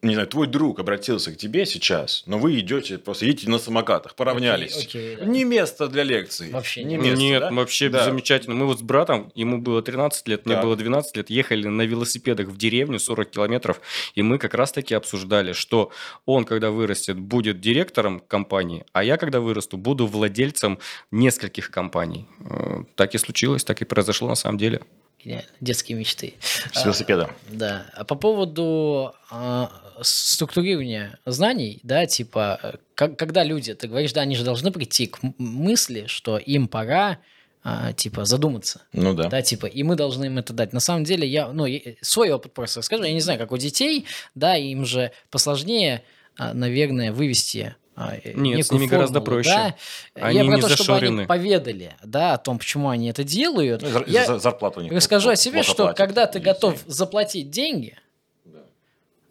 [0.00, 4.14] не знаю, твой друг обратился к тебе сейчас, но вы идете, просто едете на самокатах,
[4.14, 4.76] поравнялись.
[4.76, 5.24] Окей, окей, да.
[5.24, 6.50] Не место для лекции.
[6.52, 7.50] Вообще не не место, Нет, да?
[7.50, 8.04] вообще Да.
[8.04, 8.54] замечательно.
[8.54, 10.64] Мы вот с братом, ему было 13 лет, мне Так.
[10.64, 13.80] было 12 лет, ехали на велосипедах в деревню 40 километров,
[14.14, 15.90] и мы как раз-таки обсуждали, что
[16.26, 20.78] он, когда вырастет, будет директором компании, а я, когда вырасту, буду владельцем
[21.10, 22.26] нескольких компаний.
[22.48, 24.80] Э, Так и случилось, так и произошло на самом деле.
[25.22, 25.48] Гениально.
[25.60, 26.34] Детские мечты.
[26.72, 27.30] С велосипеда.
[27.50, 27.86] Да.
[27.94, 34.36] А по поводу а, структурирования знаний, да, типа, как- когда люди, ты говоришь, да, они
[34.36, 37.18] же должны прийти к мысли, что им пора,
[37.64, 38.82] а, типа, задуматься.
[38.92, 39.28] Ну да.
[39.28, 40.72] Да, типа, и мы должны им это дать.
[40.72, 41.66] На самом деле, я, ну,
[42.00, 43.02] свой опыт просто расскажу.
[43.02, 46.02] Я не знаю, как у детей, да, им же посложнее,
[46.36, 47.87] а, наверное, вывести а,
[48.34, 49.50] Нет, с ними гораздо формулу, проще.
[49.50, 49.74] да.
[50.14, 51.26] Они я про не то, чтобы они зашорены.
[51.26, 53.82] поведали, да, о том, почему они это делают.
[53.82, 57.50] Ну, Я за- зарплату у них расскажу о себе, что платят когда ты готов заплатить
[57.50, 57.96] деньги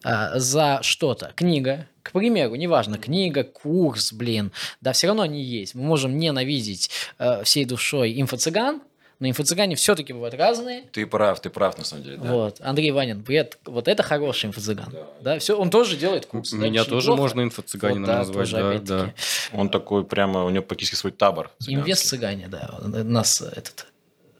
[0.04, 5.76] а, за что-то, книга, к примеру, неважно, книга, курс, блин, да, все равно они есть.
[5.76, 8.82] Мы можем ненавидеть э, всей душой инфо-цыган,
[9.20, 10.84] но инфо-цыгане все-таки бывают разные.
[10.92, 12.18] Ты прав, ты прав, на самом деле.
[12.18, 12.32] да.
[12.32, 14.94] Вот, Андрей Ванин, привет, вот это хороший инфо-цыган.
[15.22, 16.52] Да, все, он тоже делает курс.
[16.52, 17.22] да, Меня это тоже неплохо.
[17.22, 18.52] можно инфо-цыганином Вот, да, назвать.
[18.52, 19.14] тоже, Да, да.
[19.54, 21.50] Он такой прямо, у него практически свой табор.
[21.68, 23.88] Инвест-цыгане, да, нас этот...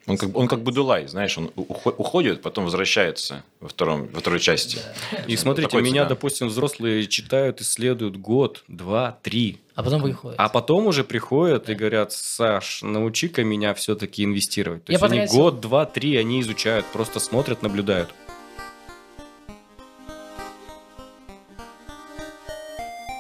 [0.08, 4.40] Он как, он как Будулай, знаешь, он ухо- уходит, потом возвращается во, втором, во второй
[4.40, 4.80] части.
[5.28, 6.08] И смотрите, Такой меня, цыган.
[6.08, 9.60] допустим, взрослые читают, исследуют год, два, три.
[9.76, 10.40] А потом приходит.
[10.40, 14.86] А потом уже приходят и говорят, Саш, научи-ка меня все-таки инвестировать.
[14.86, 18.10] То Я есть они потратил- год, два, три, они изучают, просто смотрят, наблюдают.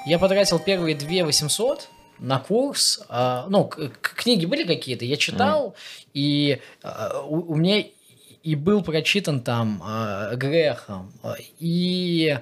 [0.06, 3.03] Я потратил первые 2 800 на курс.
[3.10, 3.69] а, ну,
[4.01, 5.75] книги были какие-то, я читал,
[6.13, 7.84] и а, у, у меня
[8.43, 11.12] и был прочитан там а, Грехом,
[11.60, 12.39] и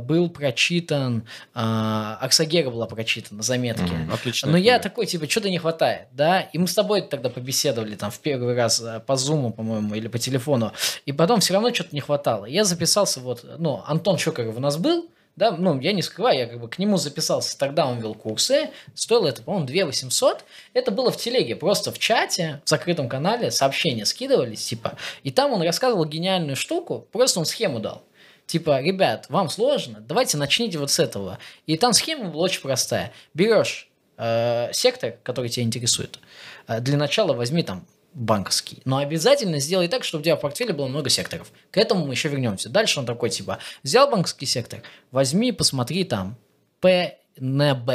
[0.00, 3.82] был прочитан, а, Аксагера была прочитана, заметки.
[3.82, 4.12] Мгм.
[4.12, 4.50] Отлично.
[4.50, 6.40] Но я такой, типа, что-то не хватает, да?
[6.40, 10.08] И мы с тобой тогда побеседовали там в первый раз э, по зуму, по-моему, или
[10.08, 10.72] по телефону.
[11.06, 12.44] И потом все равно что-то не хватало.
[12.44, 16.46] Я записался вот, ну, Антон Чокарев у нас был, да, ну, я не скрываю, я
[16.46, 20.90] как бы к нему записался, тогда он вел курсы, стоило это, по-моему, 2 800, это
[20.90, 25.62] было в телеге, просто в чате, в закрытом канале сообщения скидывались, типа, и там он
[25.62, 28.02] рассказывал гениальную штуку, просто он схему дал,
[28.46, 31.38] Типа, ребят, вам сложно, давайте начните вот с этого.
[31.66, 33.12] И там схема была очень простая.
[33.34, 36.18] Берешь э, сектор, который тебя интересует,
[36.66, 37.86] э, для начала возьми там
[38.18, 38.82] банковский.
[38.84, 41.52] Но обязательно сделай так, чтобы у тебя в портфеле было много секторов.
[41.70, 42.68] К этому мы еще вернемся.
[42.68, 46.36] Дальше он такой, типа, взял банковский сектор, возьми, посмотри там
[46.80, 47.90] ПНБ.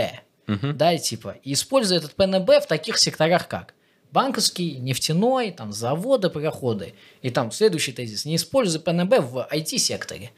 [0.48, 0.78] Мгм.
[0.78, 3.74] Да, и типа, и используй этот ПНБ в таких секторах, как
[4.12, 6.94] банковский, нефтяной, там, заводы, пароходы.
[7.22, 8.26] И там следующий тезис.
[8.26, 10.32] Не используй ПНБ в IT-секторе.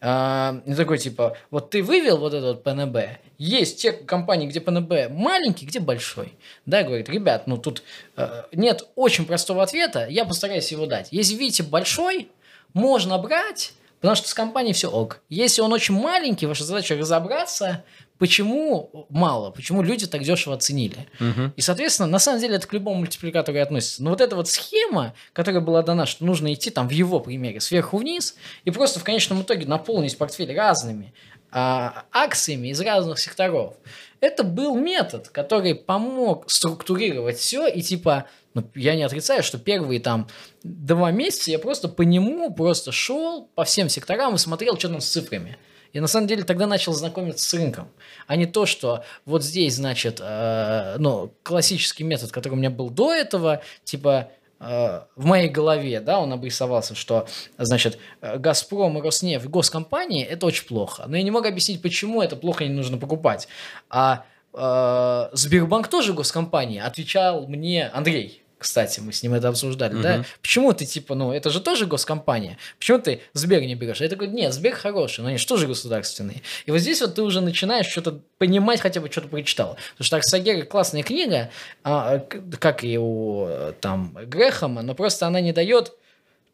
[0.00, 2.96] А, и такой, типа, вот ты вывел вот этот вот ПНБ,
[3.38, 6.34] есть те компании, где ПНБ маленький, где большой.
[6.66, 7.82] Да, говорит, ребят, ну тут
[8.16, 11.08] э, нет очень простого ответа, я постараюсь его дать.
[11.10, 12.28] Если видите большой,
[12.72, 15.20] можно брать, потому что с компанией все ок.
[15.28, 17.84] Если он очень маленький, ваша задача разобраться,
[18.18, 21.06] почему мало, почему люди так дешево оценили.
[21.18, 21.52] Мгм.
[21.56, 24.02] И, соответственно, на самом деле это к любому мультипликатору и относится.
[24.02, 27.60] Но вот эта вот схема, которая была дана, что нужно идти там в его примере
[27.60, 31.12] сверху вниз и просто в конечном итоге наполнить портфель разными
[31.50, 33.74] а, акциями из разных секторов.
[34.20, 40.00] Это был метод, который помог структурировать все и типа Но я не отрицаю, что первые
[40.00, 40.28] там
[40.62, 45.00] два месяца я просто по нему просто шел по всем секторам и смотрел, что там
[45.00, 45.58] с цифрами.
[45.92, 47.88] И на самом деле тогда начал знакомиться с рынком,
[48.26, 52.90] а не то, что вот здесь, значит, э, ну, классический метод, который у меня был
[52.90, 57.26] до этого, типа э, в моей голове, да, он обрисовался, что,
[57.58, 61.04] значит, э, Газпром и Роснефть, госкомпании, это очень плохо.
[61.06, 63.48] Но я не могу объяснить, почему это плохо не нужно покупать.
[63.90, 68.45] А э, Сбербанк тоже госкомпания, отвечал мне Андрей.
[68.58, 70.02] Кстати, мы с ним это обсуждали, угу.
[70.02, 70.24] да?
[70.40, 72.56] Почему ты, типа, ну, это же тоже госкомпания.
[72.78, 74.00] Почему ты Сбер не берешь?
[74.00, 76.42] Я такой, нет, Сбер хороший, но они же тоже государственные.
[76.64, 79.76] И вот здесь вот ты уже начинаешь что-то понимать, хотя бы что-то прочитал.
[79.92, 81.50] Потому что Аксагера классная книга,
[81.84, 83.46] а, как и у
[83.80, 85.92] там Грехама, но просто она не дает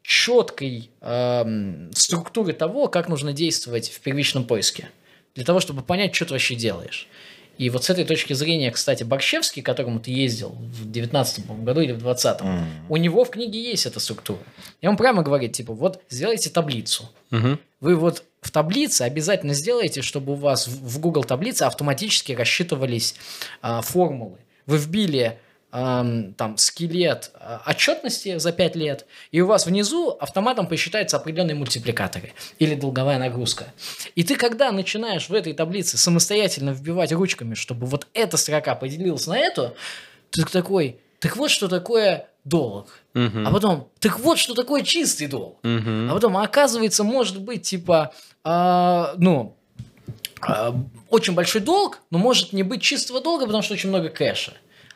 [0.02, 4.90] четкой э, структуры того, как нужно действовать в первичном поиске.
[5.34, 7.08] Для того, чтобы понять, что ты вообще делаешь.
[7.58, 11.80] И вот с этой точки зрения, кстати, Борщевский, к которому ты ездил в 19 году
[11.80, 12.64] или в 20 mm.
[12.88, 14.40] у него в книге есть эта структура.
[14.80, 17.08] И он прямо говорит, типа, вот сделайте таблицу.
[17.30, 17.58] Mm-hmm.
[17.80, 23.14] Вы вот в таблице обязательно сделайте, чтобы у вас в Google таблице автоматически рассчитывались
[23.60, 24.38] а, формулы.
[24.66, 25.38] Вы вбили
[25.72, 32.34] там скелет а, отчетности за 5 лет, и у вас внизу автоматом посчитаются определенные мультипликаторы
[32.58, 33.72] или долговая нагрузка.
[34.14, 39.26] И ты, когда начинаешь в этой таблице самостоятельно вбивать ручками, чтобы вот эта строка поделилась
[39.26, 39.74] на эту,
[40.28, 42.88] ты такой, так вот что такое долг.
[43.14, 43.46] Uh-huh.
[43.46, 45.58] А потом, так вот что такое чистый долг.
[45.62, 46.10] Uh-huh.
[46.10, 48.12] А потом, оказывается, может быть, типа,
[48.44, 49.56] э, ну,
[50.46, 50.72] э,
[51.08, 54.52] очень большой долг, но может не быть чистого долга, потому что очень много кэша.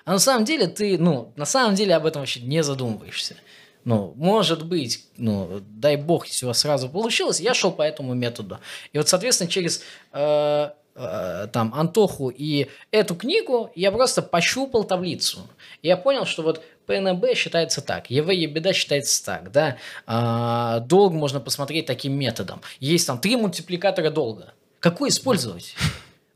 [0.07, 3.37] А на самом деле ты, ну, на самом деле об этом вообще не задумываешься.
[3.85, 8.15] Ну, может быть, ну, дай бог, если у вас сразу получилось, я шел по этому
[8.15, 8.61] методу.
[8.93, 15.41] И вот, соответственно, через э, э, там Антоху и эту книгу я просто пощупал таблицу.
[15.83, 21.15] И я понял, что вот ПНБ считается так, ЕВ беда считается так, да, а, долг
[21.15, 22.61] можно посмотреть таким методом.
[22.79, 24.53] Есть там три мультипликатора долга.
[24.79, 25.75] Какой использовать?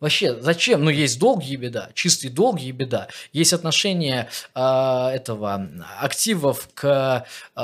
[0.00, 0.82] Вообще, зачем?
[0.82, 3.08] Ну, есть долг и беда, чистый долг и беда.
[3.32, 5.68] Есть отношение э, этого
[6.00, 7.60] активов к э,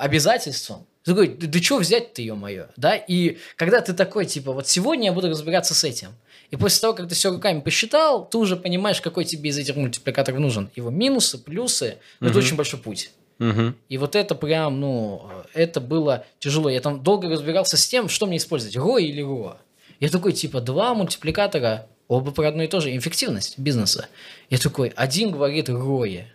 [0.00, 0.86] обязательствам.
[1.04, 2.94] Ты такой, да, да что взять-то, ё-моё, да?
[2.94, 6.10] И когда ты такой, типа, вот сегодня я буду разбираться с этим.
[6.52, 9.74] И после того, как ты все руками посчитал, ты уже понимаешь, какой тебе из этих
[9.74, 10.70] мультипликаторов нужен.
[10.76, 12.30] Его минусы, плюсы, угу.
[12.30, 13.10] это очень большой путь.
[13.40, 13.74] Угу.
[13.88, 16.68] И вот это прям, ну, это было тяжело.
[16.68, 19.56] Я там долго разбирался с тем, что мне использовать, РО или РО.
[20.02, 24.08] Я такой, типа, два мультипликатора, оба про одно и то же, эффективность бизнеса.
[24.50, 26.26] Я такой, один говорит Роя,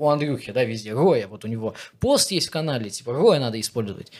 [0.00, 3.60] у Андрюхи, да, везде, Роя, вот у него пост есть в канале, типа, Роя надо
[3.60, 4.10] использовать.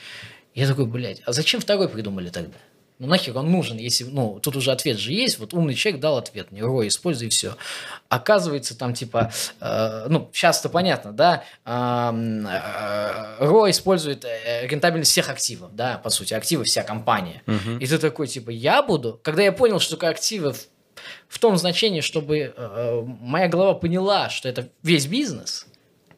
[0.55, 2.55] Я такой, блядь, а зачем второй придумали тогда?
[2.99, 6.17] Ну нахер он нужен, если, ну, тут уже ответ же есть, вот умный человек дал
[6.17, 7.55] ответ, не Рой, используй все.
[8.07, 15.29] Оказывается, там типа, э, ну, сейчас-то понятно, да, э, э, Рой использует э, рентабельность всех
[15.29, 17.41] активов, да, по сути, активы вся компания.
[17.47, 17.79] Угу.
[17.79, 20.67] И ты такой, типа, я буду, когда я понял, что такое активы в,
[21.27, 25.65] в том значении, чтобы э, моя голова поняла, что это весь бизнес,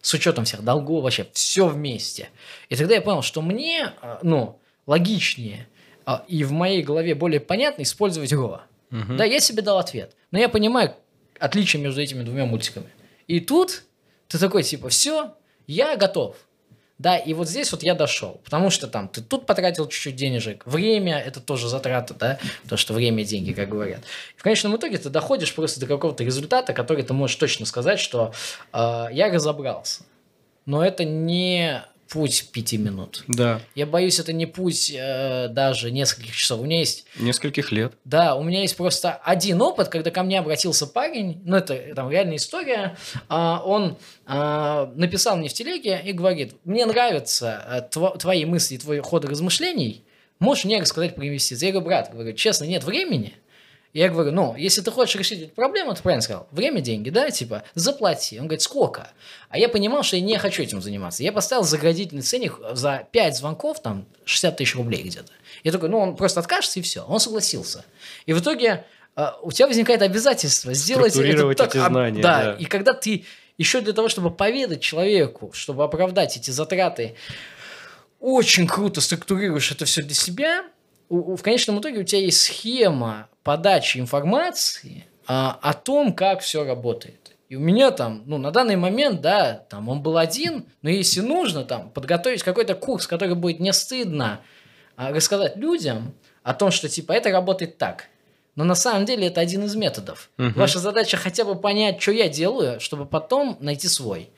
[0.02, 2.30] с учетом всех долгов, вообще все вместе.
[2.68, 5.70] И тогда я понял, что мне, э, ну, логичнее–
[6.28, 8.62] и в моей голове более понятно использовать Go.
[8.92, 9.16] Угу.
[9.18, 10.16] Да, я себе дал ответ.
[10.32, 10.96] Но я понимаю
[11.40, 12.88] отличие между этими двумя мультиками.
[13.28, 13.84] И тут
[14.28, 15.34] ты такой, типа, все,
[15.68, 16.36] я готов.
[16.98, 20.66] Да, и вот здесь вот я дошел, потому что там ты тут потратил чуть-чуть денежек,
[20.66, 22.40] время– это тоже затрата, да,
[22.70, 24.00] то, что время– деньги, как говорят.
[24.38, 28.00] И в конечном итоге ты доходишь просто до какого-то результата, который ты можешь точно сказать,
[28.00, 28.32] что
[28.72, 30.04] э, я разобрался.
[30.66, 33.24] Но это не путь пяти минут.
[33.28, 33.62] Да.
[33.74, 36.60] Я боюсь, это не путь э, даже нескольких часов.
[36.60, 37.06] У меня есть...
[37.20, 37.94] Нескольких лет.
[38.06, 42.10] Да, у меня есть просто один опыт, когда ко мне обратился парень, ну, это там
[42.10, 42.98] реальная история,
[43.30, 48.78] э, он э, написал мне в телеге и говорит, мне нравятся э, тв- твои мысли,
[48.78, 50.04] твой ход размышлений,
[50.40, 51.66] можешь мне рассказать про инвестиции?
[51.66, 53.34] Я говорю, брат, говорю, честно, нет времени,
[54.00, 57.30] я говорю, ну, если ты хочешь решить эту проблему, ты правильно сказал, время, деньги, да,
[57.30, 58.38] типа, заплати.
[58.38, 59.10] Он говорит, сколько?
[59.48, 61.24] А я понимал, что я не хочу этим заниматься.
[61.24, 65.32] Я поставил заградительный ценник за 5 звонков, там, 60 тысяч рублей где-то.
[65.64, 67.06] Я такой, ну, он просто откажется, и все.
[67.06, 67.86] Он согласился.
[68.26, 68.84] И в итоге
[69.16, 72.22] э, у тебя возникает обязательство сделать это так, эти знания.
[72.22, 73.24] Да, да, и когда ты
[73.58, 77.16] еще для того, чтобы поведать человеку, чтобы оправдать эти затраты,
[78.20, 80.66] очень круто структурируешь это все для себя,
[81.08, 87.36] в конечном итоге у тебя есть схема подачи информации а, о том, как все работает.
[87.48, 91.22] И у меня там, ну, на данный момент, да, там он был один, но если
[91.22, 94.42] нужно, там, подготовить какой-то курс, который будет не стыдно
[94.98, 98.08] а, рассказать людям о том, что, типа, это работает так.
[98.56, 100.32] Но на самом деле это один из методов.
[100.40, 100.54] Угу.
[100.56, 104.32] Ваша задача хотя бы понять, что я делаю, чтобы потом найти свой.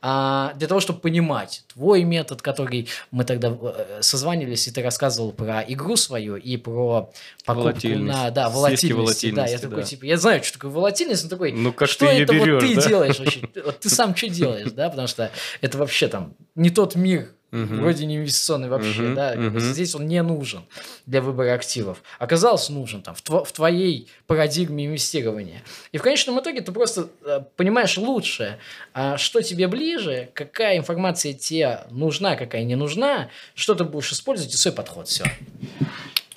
[0.00, 5.32] А, для того, чтобы понимать твой метод, который мы тогда э, созванивались, и ты рассказывал
[5.32, 7.10] про игру свою и про
[7.44, 8.92] покупку на да, волатильности.
[8.92, 9.68] волатильности да, я да.
[9.68, 12.62] такой, типа, я знаю, что такое волатильность, но такой, ну, как что ты это берешь,
[12.62, 12.88] вот ты да?
[12.88, 13.40] делаешь вообще?
[13.64, 15.30] Вот ты сам что делаешь, да, потому что
[15.60, 17.76] это вообще там не тот мир, Угу.
[17.76, 19.34] Вроде не инвестиционный вообще, угу, да.
[19.34, 19.58] Угу.
[19.58, 20.64] Здесь он не нужен
[21.06, 22.02] для выбора активов.
[22.18, 25.62] Оказался нужен там в, тво- в твоей парадигме инвестирования.
[25.92, 28.58] И в конечном итоге ты просто э, понимаешь лучше,
[28.92, 34.52] а что тебе ближе, какая информация тебе нужна, какая не нужна, что ты будешь использовать
[34.52, 35.08] и свой подход.
[35.08, 35.24] Все.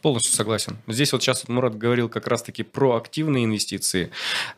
[0.02, 0.78] Полностью согласен.
[0.88, 4.10] Здесь вот сейчас вот Мурат говорил как раз-таки про активные инвестиции,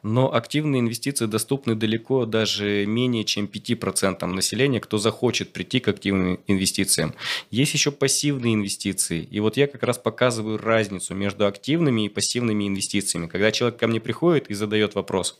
[0.01, 6.39] но активные инвестиции доступны далеко даже менее чем 5% населения, кто захочет прийти к активным
[6.47, 7.13] инвестициям.
[7.51, 9.27] Есть еще пассивные инвестиции.
[9.31, 13.27] И вот я как раз показываю разницу между активными и пассивными инвестициями.
[13.27, 15.39] Когда человек ко мне приходит и задает вопрос,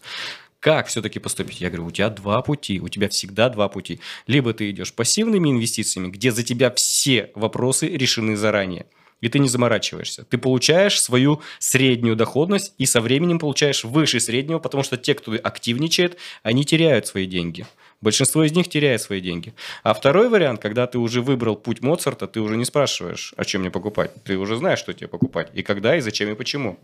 [0.60, 1.62] как все-таки поступить?
[1.62, 4.02] Я говорю, у тебя два пути, у тебя всегда два пути.
[4.28, 8.86] Либо ты идешь пассивными инвестициями, где за тебя все вопросы решены заранее
[9.24, 10.26] и ты не заморачиваешься.
[10.26, 15.32] Ты получаешь свою среднюю доходность и со временем получаешь выше среднего, потому что те, кто
[15.42, 17.66] активничает, они теряют свои деньги.
[18.02, 19.54] Большинство из них теряет свои деньги.
[19.82, 23.62] А второй вариант, когда ты уже выбрал путь Моцарта, ты уже не спрашиваешь, о чем
[23.62, 24.12] мне покупать.
[24.26, 26.78] Ты уже знаешь, что тебе покупать, и когда, и зачем, и почему.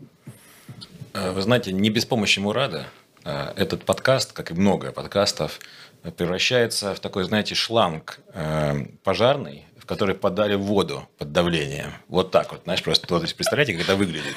[1.12, 2.86] Э, вы знаете, не без помощи Мурада
[3.22, 5.60] э, этот подкаст, как и много подкастов,
[6.16, 11.92] превращается в такой, знаете, шланг э, пожарный, которые подали воду под давлением.
[12.06, 14.36] Вот так вот, знаешь, просто представляете, как это выглядит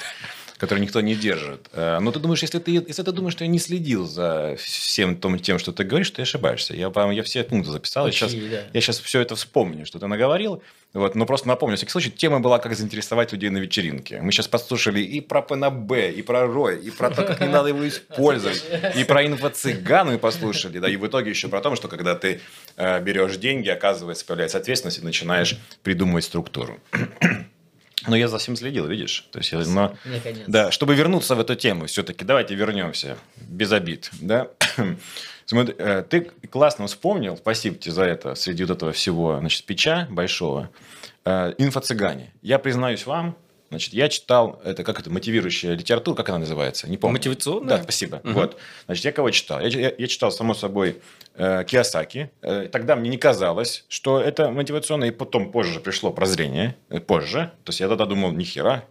[0.64, 1.68] который никто не держит.
[1.74, 5.18] Э, но ты думаешь, если ты, если ты думаешь, что я не следил за всем
[5.18, 6.74] том, тем, что ты говоришь, ты ошибаешься.
[6.74, 8.06] Я, я все пункты записал.
[8.06, 8.62] Очень, я, сейчас, да.
[8.72, 10.64] я сейчас все это вспомню, что ты наговорил.
[10.94, 14.22] Вот, но просто напомню, в всякий случай, тема была, как заинтересовать людей на вечеринке.
[14.22, 17.70] Мы сейчас послушали и про ПНБ, и про РОЙ, и про то, как не надо
[17.70, 18.64] его использовать,
[18.96, 22.42] и про инфо-цыган мы послушали, да, и в итоге еще про то, что когда ты
[22.78, 26.80] э, берешь деньги, оказывается, появляется ответственность, и начинаешь придумывать структуру.
[28.08, 29.28] Но я за всем следил, видишь?
[29.32, 29.96] То есть, но,
[30.48, 34.50] да, чтобы вернуться в эту тему, все-таки давайте вернемся без обид, да?
[35.46, 40.08] Смотри, э, ты классно вспомнил, спасибо тебе за это, среди вот этого всего, значит, печа
[40.10, 40.70] большого,
[41.26, 42.32] э, инфо-цыгане.
[42.42, 43.36] Я признаюсь вам,
[43.74, 46.88] Значит, я читал, это как это, мотивирующая литература, как она называется?
[46.88, 47.18] Не помню.
[47.18, 47.78] Мотивационная?
[47.78, 48.22] Да, спасибо.
[48.24, 48.34] Угу.
[48.34, 48.58] Вот.
[48.86, 49.60] Значит, я кого читал?
[49.62, 51.02] Я, я, я читал, само собой,
[51.36, 52.30] э, Киосаки.
[52.44, 57.52] Э, тогда мне не казалось, что это мотивационное, и потом позже пришло прозрение, э, позже.
[57.64, 58.86] То есть я тогда думал, нихера,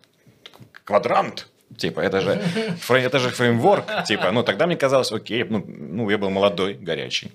[0.85, 2.41] квадрант, Типа, это же,
[2.89, 4.05] это же фреймворк.
[4.05, 7.33] Типа, ну, тогда мне казалось, окей, ну, ну я был молодой, горячий.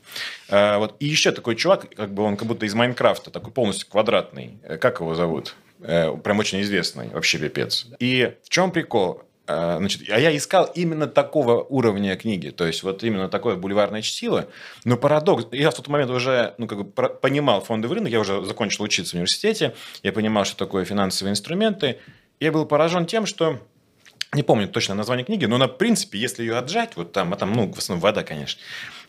[0.50, 0.96] А, вот.
[1.00, 4.60] И еще такой чувак, как бы он как будто из Майнкрафта, такой полностью квадратный.
[4.64, 5.56] Э, как его зовут?
[5.82, 7.88] Э, прям очень известный, вообще пипец.
[8.00, 9.24] И в чем прикол?
[9.48, 14.02] Э, значит, а я искал именно такого уровня книги, то есть вот именно такое бульварное
[14.02, 14.48] чтиво.
[14.84, 18.44] Но парадокс, я в тот момент уже ну, как бы понимал фондовый рынок, я уже
[18.44, 22.00] закончил учиться в университете, я понимал, что такое финансовые инструменты.
[22.40, 23.60] Я был поражен тем, что
[24.34, 27.54] не помню точно название книги, но на принципе, если ее отжать, вот там, а там,
[27.54, 28.62] ну, в основном вода, конечно,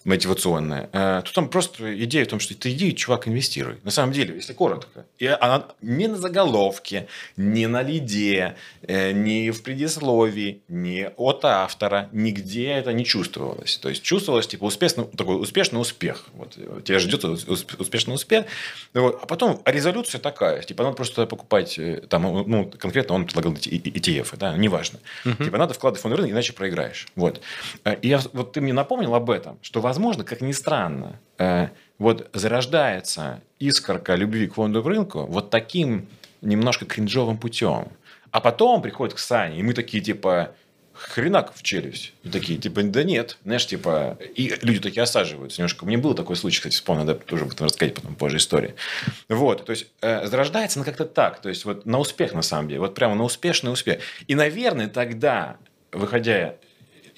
[0.05, 3.77] мотивационная, э, то там просто идея в том, что ты иди, чувак, инвестируй.
[3.85, 5.07] На самом деле, если коротко.
[5.19, 12.09] И она не на заголовке, не на лиде, э, не в предисловии, не от автора,
[12.13, 13.77] нигде это не чувствовалось.
[13.79, 16.27] То есть чувствовалось типа успешный, такой успешный успех.
[16.35, 18.47] Вот тебя ждет успешный успех.
[18.95, 19.19] Вот.
[19.23, 24.37] А потом резолюция такая, типа надо просто покупать, э, там, ну, конкретно он предлагал ETF,
[24.37, 25.01] да, неважно.
[25.25, 25.45] Угу.
[25.45, 27.09] Типа надо вкладывать в фонд рынок, иначе проиграешь.
[27.15, 27.41] Вот.
[28.03, 32.29] И я, вот ты мне напомнил об этом, что возможно, как ни странно, э, вот
[32.33, 36.09] зарождается искорка любви к фондовому рынку вот таким
[36.43, 37.89] немножко кринжовым путем.
[38.31, 40.55] А потом приходит к Сане, и мы такие, типа,
[40.93, 42.13] хренак в челюсть.
[42.23, 45.87] И такие, типа, да нет, знаешь, типа, и люди такие осаживаются немножко.
[45.87, 48.75] Меня был такой случай, кстати, вспомнил, да, тоже об этом рассказать потом позже истории.
[49.29, 52.69] Вот, то есть, э, зарождается она как-то так, то есть, вот на успех, на самом
[52.69, 54.01] деле, вот прямо на успешный успех.
[54.27, 55.57] И, наверное, тогда,
[55.93, 56.57] выходя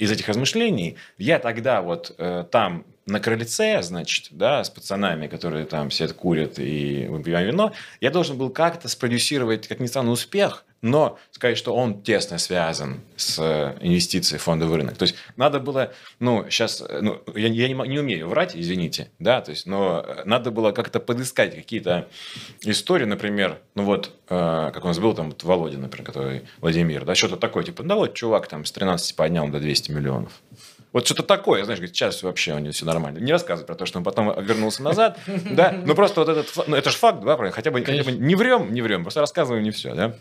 [0.00, 5.66] из этих размышлений, я тогда вот э, там на крыльце, значит, да, с пацанами, которые
[5.66, 10.64] там все курят и выпиваем вино, я должен был как-то спродюсировать, как ни странно, успех,
[10.82, 14.96] но сказать, что он тесно связан с э, инвестицией в фондовый рынок.
[14.96, 19.10] То есть надо было, ну, сейчас, э, ну, я, я не, не умею врать, извините,
[19.18, 22.08] да, то есть, но надо было как-то подыскать какие-то
[22.62, 27.04] истории, например, ну вот, э, как у нас был там вот Володя, например, который Владимир,
[27.04, 30.32] да, что-то такое, типа, да вот чувак там с 13 поднял до 200 миллионов.
[30.92, 33.18] Вот что-то такое, знаешь, говорит, сейчас вообще у него все нормально.
[33.18, 36.74] Не рассказывай про то, что он потом вернулся назад, да, ну просто вот этот, ну
[36.74, 39.70] это же факт, да, хотя бы, хотя бы не врем, не врем, просто рассказываем не
[39.70, 40.16] все, да.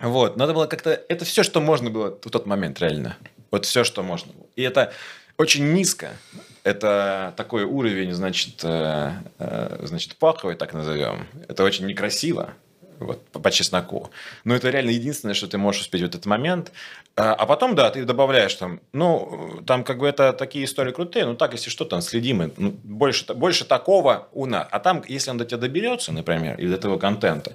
[0.00, 3.16] Вот, надо было как-то, это все, что можно было в тот момент реально.
[3.50, 4.46] Вот все, что можно было.
[4.56, 4.92] И это
[5.36, 6.10] очень низко.
[6.64, 11.26] Это такой уровень, значит, э, э, значит, паховый, так назовем.
[11.48, 12.54] Это очень некрасиво
[13.00, 14.10] вот, по, по чесноку.
[14.44, 16.72] Но это реально единственное, что ты можешь успеть в этот момент.
[17.16, 21.26] А, а потом, да, ты добавляешь там, ну, там как бы это такие истории крутые,
[21.26, 24.68] ну так, если что, там следимы, ну, больше, больше такого у нас.
[24.70, 27.54] А там, если он до тебя доберется, например, или до этого контента,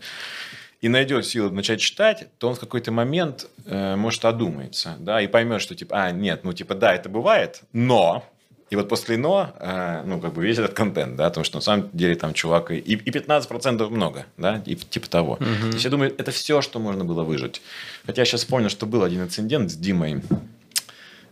[0.84, 5.28] и найдет силы начать читать, то он в какой-то момент э, может одумается, да, и
[5.28, 8.26] поймет, что типа, а, нет, ну типа, да, это бывает, но
[8.70, 11.62] и вот после «но», э, ну, как бы весь этот контент, да, потому что на
[11.62, 15.34] самом деле там чувак и, и 15% много, да, и типа того.
[15.34, 15.44] Угу.
[15.44, 17.62] То есть я думаю, это все, что можно было выжить.
[18.06, 20.22] Хотя я сейчас понял, что был один инцидент с Димой.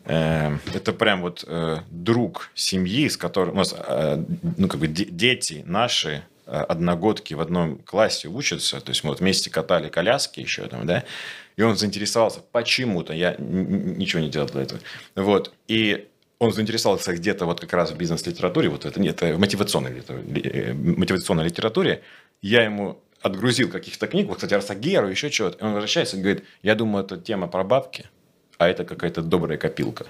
[0.06, 4.24] Э, это прям вот э, друг семьи, с которым, у нас, э,
[4.58, 9.50] ну, как бы дети наши, одногодки в одном классе учатся, то есть мы вот вместе
[9.50, 11.04] катали коляски еще там, да,
[11.56, 14.80] и он заинтересовался почему-то, я ничего не делал для этого,
[15.16, 16.08] вот, и
[16.40, 21.46] он заинтересовался где-то вот как раз в бизнес-литературе, вот это, нет, в мотивационной, э, мотивационной
[21.46, 22.02] литературе,
[22.42, 26.44] я ему отгрузил каких-то книг, вот, кстати, Арсагеру, еще чего-то, и он возвращается и говорит,
[26.64, 28.10] я думаю, это тема про бабки,
[28.58, 30.08] а это какая-то добрая копилка.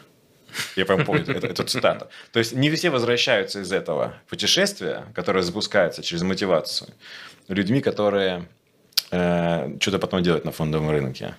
[0.75, 2.07] Я прям помню эту, эту цитату.
[2.31, 6.89] То есть не все возвращаются из этого путешествия, которое запускается через мотивацию,
[7.47, 8.47] людьми, которые
[9.11, 11.35] э, что-то потом делают на фондовом рынке.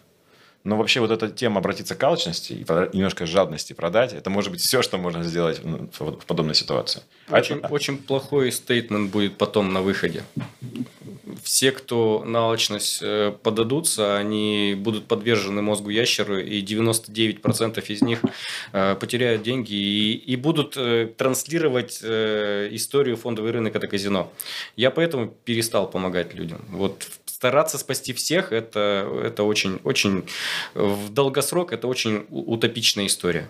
[0.64, 4.60] Но вообще вот эта тема обратиться к алчности и немножко жадности продать, это может быть
[4.60, 7.02] все, что можно сделать в подобной ситуации.
[7.28, 10.22] Очень, а очень плохой стейтмент будет потом на выходе.
[11.42, 18.20] Все, кто на алчность э, подадутся, они будут подвержены мозгу ящеру, и 99% из них
[18.72, 24.32] э, потеряют деньги и, и будут э, транслировать историю фондовый рынок это казино.
[24.76, 26.64] Я поэтому перестал помогать людям.
[26.68, 27.08] Вот
[27.42, 30.22] стараться спасти всех, это, это очень, очень,
[30.74, 33.48] в долгосрок это очень утопичная история.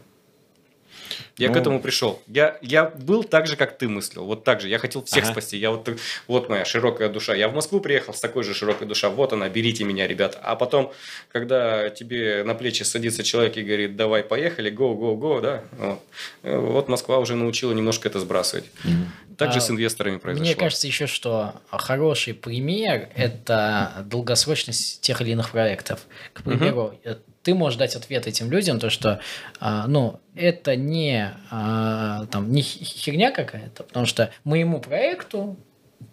[1.39, 1.55] Я ну...
[1.55, 2.23] к этому пришел.
[2.27, 4.25] Я, я был так же, как ты мыслил.
[4.25, 4.69] Вот так же.
[4.69, 5.33] Я хотел всех ага.
[5.33, 5.57] спасти.
[5.57, 5.89] Я вот,
[6.29, 7.35] вот моя широкая душа.
[7.35, 9.11] Я в Москву приехал с такой же широкой душой.
[9.11, 10.39] Вот она, берите меня, ребята.
[10.43, 10.93] А потом,
[11.31, 15.65] когда тебе на плечи садится человек и говорит, давай, поехали, go, go, go, да.
[15.79, 16.01] Вот,
[16.43, 18.65] вот Москва уже научила немножко это сбрасывать.
[18.85, 19.37] Mm-hmm.
[19.37, 20.47] Так же а, с инвесторами произошло.
[20.47, 26.01] Мне кажется еще, что хороший пример– это долгосрочность тех или иных проектов.
[26.33, 29.21] К примеру, угу ты можешь дать ответ этим людям, то что,
[29.61, 35.57] а, ну, это не, а, там, не херня какая-то, потому что моему проекту,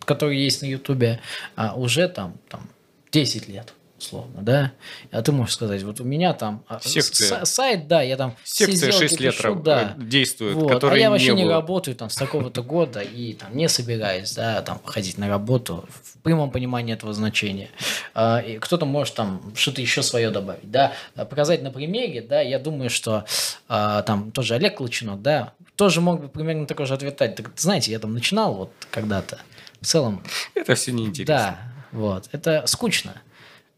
[0.06, 1.20] который есть на Ютубе,
[1.56, 2.70] а, уже там, там
[3.12, 4.72] 10 лет условно, да,
[5.12, 7.46] а ты можешь сказать, вот у меня там а, Секция.
[7.46, 11.44] сайт, да, я там Секция 6 лет пишу, да, действует, вот, а я вообще не,
[11.44, 15.86] не работаю там с такого-то года и там не собираюсь, да, там ходить на работу
[16.04, 17.70] в прямом понимании этого значения.
[18.14, 22.60] А, и кто-то может там что-то еще свое добавить, да, показать на примере, да, я
[22.60, 23.26] думаю, что
[23.68, 27.36] а, там тоже Олег Лучинок, да, тоже мог бы примерно такой же ответ дать.
[27.36, 29.40] Так, знаете, я там начинал вот когда-то.
[29.80, 30.22] В целом...
[30.54, 31.36] Это все неинтересно.
[31.36, 31.60] Да,
[31.92, 32.28] вот.
[32.34, 33.14] Это скучно.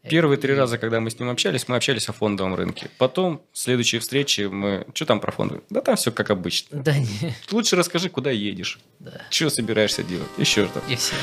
[0.08, 2.90] Первые три раза, когда мы с ним общались, мы общались о фондовом рынке.
[2.98, 4.84] Потом, следующие встречи, мы...
[4.94, 5.60] Что там про фонды?
[5.70, 6.82] Да там все как обычно.
[6.82, 7.34] Да не.
[7.52, 8.80] Лучше расскажи, куда едешь.
[8.98, 9.22] Да.
[9.30, 10.28] Что собираешься делать?
[10.38, 10.80] Еще что-то.
[10.92, 11.14] И все.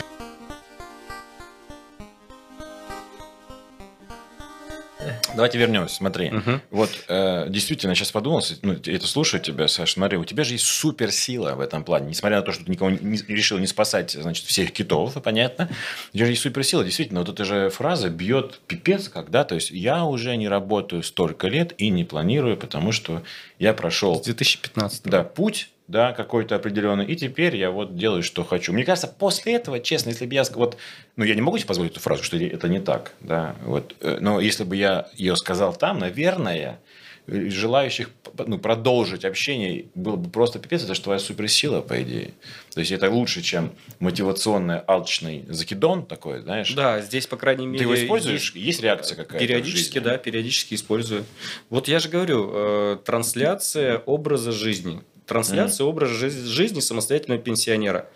[5.36, 5.96] Давайте вернемся.
[5.96, 6.60] Смотри, угу.
[6.72, 10.66] вот э, действительно сейчас подумал, ну, это слушаю тебя, Саша, смотри, у тебя же есть
[10.66, 14.46] суперсила в этом плане, несмотря на то, что ты никого не, решил не спасать, значит,
[14.46, 15.70] всех китов, понятно.
[16.14, 19.72] У тебя же есть суперсила, действительно, вот эта же фраза бьет пипец, когда, то есть
[19.72, 23.24] я уже не работаю столько лет и не планирую, потому что
[23.60, 24.22] я прошел...
[24.22, 25.04] С 2015.
[25.04, 28.72] Да, путь да, какой-то определенный, и теперь я вот делаю, что хочу.
[28.72, 30.78] Мне кажется, после этого, честно, если бы я вот,
[31.16, 34.20] ну, я не могу себе позволить эту фразу, что это не так, да, вот, э,
[34.22, 36.80] но если бы я ее сказал там, наверное,
[37.28, 42.32] желающих ну, продолжить общение было бы просто пипец, это же твоя суперсила, по идее.
[42.74, 46.74] То есть это лучше, чем мотивационный алчный закидон такой, знаешь.
[46.74, 47.80] Да, здесь, по крайней мере...
[47.80, 48.54] Ты его используешь?
[48.54, 49.46] Есть, есть реакция какая-то?
[49.46, 51.26] Периодически, да, периодически использую.
[51.70, 55.88] Вот я же говорю, э, трансляция образа жизни трансляция mm.
[55.88, 58.10] образа жизни самостоятельного пенсионера.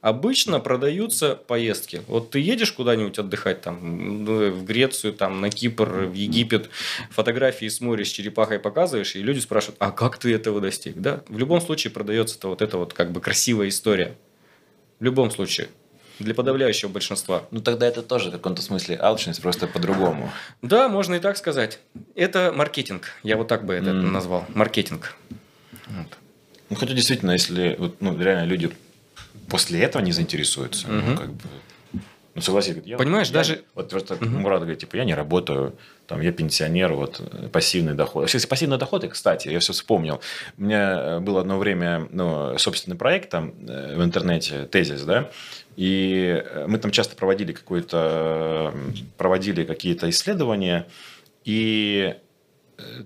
[0.00, 2.02] Обычно продаются поездки.
[2.06, 6.70] Вот ты едешь куда-нибудь отдыхать, там, ну, в Грецию, там, на Кипр, в Египет,
[7.10, 10.98] фотографии с моря с черепахой показываешь, и люди спрашивают, а как ты этого достиг?
[10.98, 11.22] Да?
[11.28, 14.14] В любом случае продается вот эта вот как бы красивая история.
[15.00, 15.68] В любом случае.
[16.18, 17.44] Для подавляющего большинства.
[17.52, 20.30] Ну тогда это тоже в каком-то смысле алчность, просто по-другому.
[20.62, 21.78] Да, можно и так сказать.
[22.16, 23.12] Это маркетинг.
[23.22, 24.10] Я вот так бы это mm.
[24.10, 24.44] назвал.
[24.54, 25.14] Маркетинг.
[25.86, 26.18] Вот.
[26.70, 28.70] Ну, хотя действительно, если вот, ну, реально люди
[29.48, 30.94] после этого не заинтересуются, угу.
[30.96, 31.42] ну, как бы,
[32.34, 34.42] Ну, согласись, говорит, я, Понимаешь, я- даже- Вот просто Мгм.
[34.42, 35.74] Мурат говорит, типа, я не работаю,
[36.06, 37.20] там, я пенсионер, вот,
[37.52, 38.22] пассивный доход.
[38.22, 40.20] Вообще, пассивный доход, и, кстати, я все вспомнил.
[40.56, 45.30] У меня э, было одно время, ну, собственный проект там э, в интернете, тезис, да,
[45.76, 48.72] и э, мы там часто проводили какое-то,
[49.16, 50.86] проводили какие-то исследования,
[51.44, 52.14] и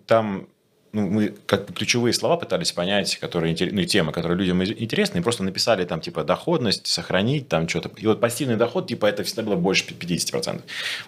[0.06, 0.46] там
[0.92, 5.22] ну, мы как бы ключевые слова пытались понять, которые, ну, темы, которые людям интересны, и
[5.22, 7.90] просто написали там, типа, доходность, сохранить, там, что-то.
[7.96, 10.60] И вот пассивный доход, типа, это всегда было больше 50%.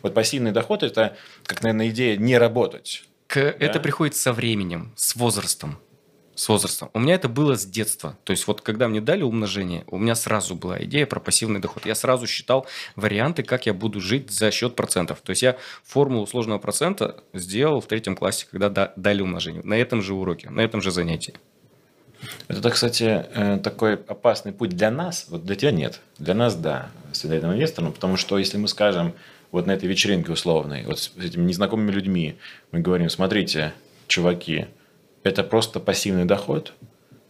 [0.02, 1.16] Вот пассивный доход– это,
[1.46, 3.04] как, наверное, идея не работать.
[3.26, 5.78] К- Это приходит со временем, с возрастом.
[6.34, 6.90] С возрастом.
[6.94, 8.16] У меня это было с детства.
[8.24, 11.86] То есть вот когда мне дали умножение, у меня сразу была идея про пассивный доход.
[11.86, 12.66] Я сразу считал
[12.96, 15.20] варианты, как я буду жить за счет процентов.
[15.22, 19.62] То есть я формулу сложного процента сделал в третьем классе, когда да- дали умножение.
[19.62, 21.34] На этом же уроке, на этом же занятии.
[22.48, 25.26] Это, кстати, э, такой опасный путь для нас.
[25.28, 26.00] Вот для тебя нет.
[26.18, 27.92] Для нас– да, с социальным инвестором.
[27.92, 29.14] Потому что если мы скажем
[29.52, 32.36] вот на этой вечеринке условной, вот с этими незнакомыми людьми,
[32.72, 33.72] мы говорим, смотрите,
[34.08, 34.66] чуваки,
[35.24, 36.74] это просто пассивный доход,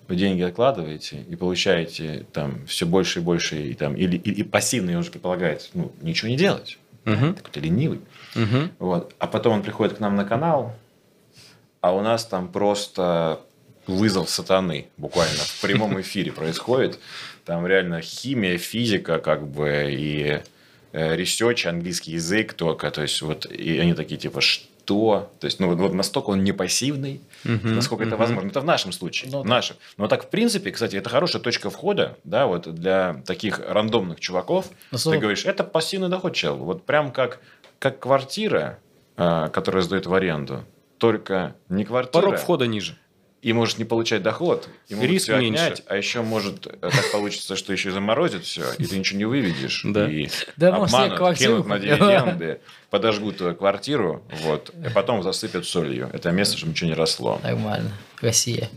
[0.08, 4.42] вы деньги откладываете и получаете там все больше и больше, и, там, или, и, и
[4.42, 6.78] пассивный уже предполагает, ну, ничего не делать.
[7.04, 7.34] Мгм.
[7.34, 8.00] Такой ты ленивый.
[8.34, 8.72] Мгм.
[8.78, 9.14] Вот.
[9.18, 10.74] А потом он приходит к нам на канал,
[11.80, 13.40] а у нас там просто
[13.86, 16.98] вызов сатаны буквально в прямом эфире происходит.
[17.44, 20.42] Там реально химия, физика, как бы, и
[20.92, 22.90] э, research, английский язык только.
[22.90, 24.66] То есть, вот, и они такие, типа, что?
[24.86, 27.74] То есть, ну, вот, вот настолько он не пассивный, Мгм.
[27.76, 28.20] насколько это Мгм.
[28.20, 28.48] возможно.
[28.48, 29.30] Это в нашем случае.
[29.32, 29.76] Ну в нашем.
[29.96, 34.66] Но так, в принципе, кстати, это хорошая точка входа, да, вот для таких рандомных чуваков.
[34.90, 36.56] Ну, Ты говоришь, это пассивный доход, чел.
[36.56, 37.40] Вот прям как,
[37.78, 38.78] как квартира,
[39.16, 40.64] а, которая сдает в аренду.
[40.98, 42.22] Только не квартира.
[42.22, 42.96] Порог входа ниже.
[43.44, 45.62] И можешь не получать доход, и могут Риск тебя меньше.
[45.62, 49.18] отнять, а еще может э, так получится, что еще и заморозит все, и ты ничего
[49.18, 49.82] не выведешь.
[49.84, 50.10] Да.
[50.10, 55.66] И Да, может, себе обманут, кинут на дивиденды, подожгут твою квартиру, вот, и потом засыпят
[55.66, 56.08] солью.
[56.14, 57.38] Это место, чтобы ничего не росло.
[57.42, 57.92] Нормально.
[58.22, 58.70] Россия.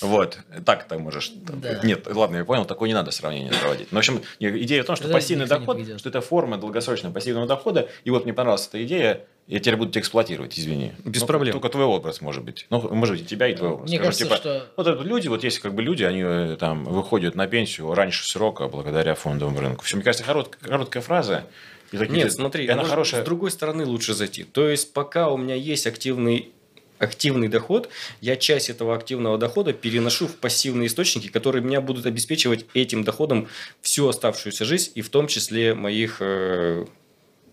[0.00, 1.32] Вот, так ты можешь.
[1.34, 1.80] Да.
[1.82, 3.92] Нет, ладно, я понял, такое не надо сравнение проводить.
[3.92, 7.46] Но, в общем, идея в том, что Тогда пассивный доход, что это форма долгосрочного пассивного
[7.46, 10.92] дохода, и вот мне понравилась эта идея, я теперь буду тебя эксплуатировать, извини.
[11.04, 11.52] Без Ну, проблем.
[11.52, 12.66] Только твой образ, может быть.
[12.70, 13.88] Ну, может быть, и тебя, и твой образ.
[13.88, 14.66] Мне Скажу, кажется, типа, что...
[14.76, 18.26] Вот это люди, вот есть как бы люди, они э, там выходят на пенсию раньше
[18.28, 19.84] срока благодаря фондовому рынку.
[19.84, 21.44] Все, мне кажется, корот- короткая фраза.
[21.92, 23.22] и такие- Нет, смотри, она может, хорошая.
[23.22, 24.42] с другой стороны лучше зайти.
[24.44, 26.50] То есть, пока у меня есть активный
[26.98, 27.90] активный доход,
[28.22, 33.48] я часть этого активного дохода переношу в пассивные источники, которые меня будут обеспечивать этим доходом
[33.82, 36.86] всю оставшуюся жизнь, и в том числе моих э,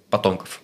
[0.10, 0.62] потомков.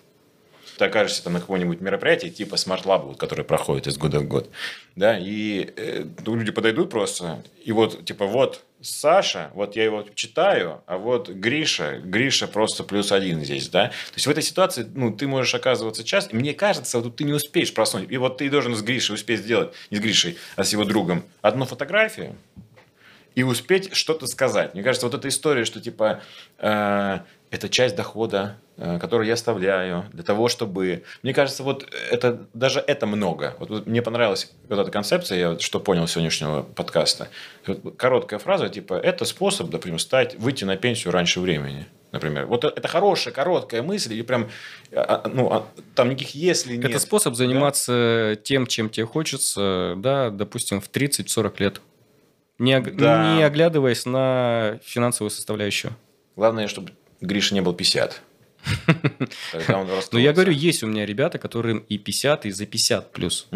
[0.80, 4.26] Ты окажешься там на каком-нибудь мероприятии, типа Smart Lab, вот, который проходит из года в
[4.26, 4.48] год,
[4.96, 10.06] да, и э, ну, люди подойдут просто, и вот, типа, вот Саша, вот я его
[10.14, 13.88] читаю, а вот Гриша, Гриша просто плюс один здесь, да.
[13.88, 17.24] То есть в этой ситуации, ну, ты можешь оказываться часто, и мне кажется, вот ты
[17.24, 20.64] не успеешь просунуть, и вот ты должен с Гришей успеть сделать, не с Гришей, а
[20.64, 22.36] с его другом, одну фотографию,
[23.34, 24.72] и успеть что-то сказать.
[24.74, 26.22] Мне кажется, вот эта история, что типа
[26.58, 27.18] э,
[27.50, 31.02] это часть дохода, э, который я оставляю для того, чтобы...
[31.22, 33.56] Мне кажется, вот это даже это много.
[33.58, 37.28] Вот, вот мне понравилась вот эта концепция, я вот что понял из сегодняшнего подкаста.
[37.66, 41.86] Вот короткая фраза, типа, это способ, например, стать, выйти на пенсию раньше времени.
[42.12, 44.48] Например, вот это хорошая короткая мысль, и прям,
[44.92, 46.90] а, а, ну, а, там никаких если нет.
[46.90, 51.80] Это способ заниматься тем, чем тебе хочется, да, допустим, в 30-40 лет.
[52.58, 53.36] Не, Да.
[53.36, 55.96] не оглядываясь на финансовую составляющую.
[56.36, 58.22] Главное, чтобы Гриша не был 50.
[59.52, 63.12] Тогда он Но я говорю, есть у меня ребята, которым и 50, и за 50
[63.12, 63.48] плюс.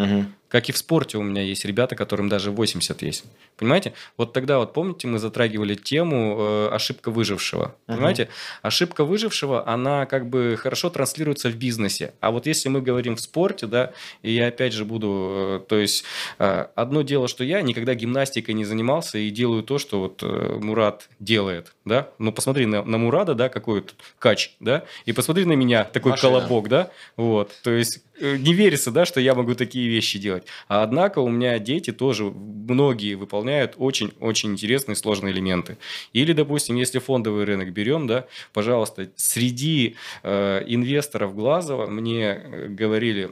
[0.55, 3.25] Как и в спорте у меня есть ребята, которым даже 80 есть.
[3.57, 3.93] Понимаете?
[4.17, 7.75] Вот тогда вот помните, мы затрагивали тему э, ошибка выжившего.
[7.89, 7.97] Мгм.
[7.97, 8.29] Понимаете?
[8.63, 12.15] Ошибка выжившего, она как бы хорошо транслируется в бизнесе.
[12.21, 15.77] А вот если мы говорим в спорте, да, и я опять же буду, э, то
[15.77, 16.05] есть
[16.39, 20.59] э, одно дело, что я никогда гимнастикой не занимался и делаю то, что вот э,
[20.63, 22.11] Мурат делает, да.
[22.21, 26.13] Ну посмотри на, на Мурада, да, какой тут кач, да, и посмотри на меня, такой
[26.13, 26.39] Машина.
[26.39, 27.51] колобок, да, вот.
[27.65, 30.44] То есть э, не верится, да, что я могу такие вещи делать.
[30.69, 35.79] А однако у меня дети тоже, многие выполняют очень-очень интересные сложные элементы.
[36.13, 43.31] Или, допустим, если фондовый рынок берем, да, пожалуйста, среди э, инвесторов Глазова мне э, говорили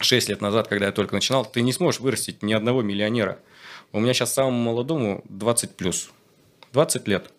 [0.00, 3.38] 6 лет назад, когда я только начинал, ты не сможешь вырастить ни одного миллионера.
[3.92, 6.10] У меня сейчас самому молодому 20 плюс.
[6.72, 7.30] 20 лет.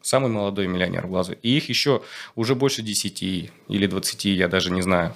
[0.00, 1.38] Самый молодой миллионер в Глазове.
[1.42, 2.02] И их еще
[2.34, 5.14] уже больше 10 или 20, я даже не знаю.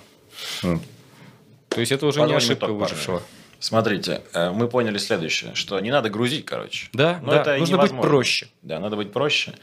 [1.68, 3.22] То есть это уже не Подводим ошибка парни.
[3.58, 6.88] Смотрите, э, мы поняли следующее, что не надо грузить, короче.
[6.92, 8.02] Да, Но да, это нужно быть невозможно.
[8.02, 8.48] проще.
[8.62, 9.54] Да, надо быть проще.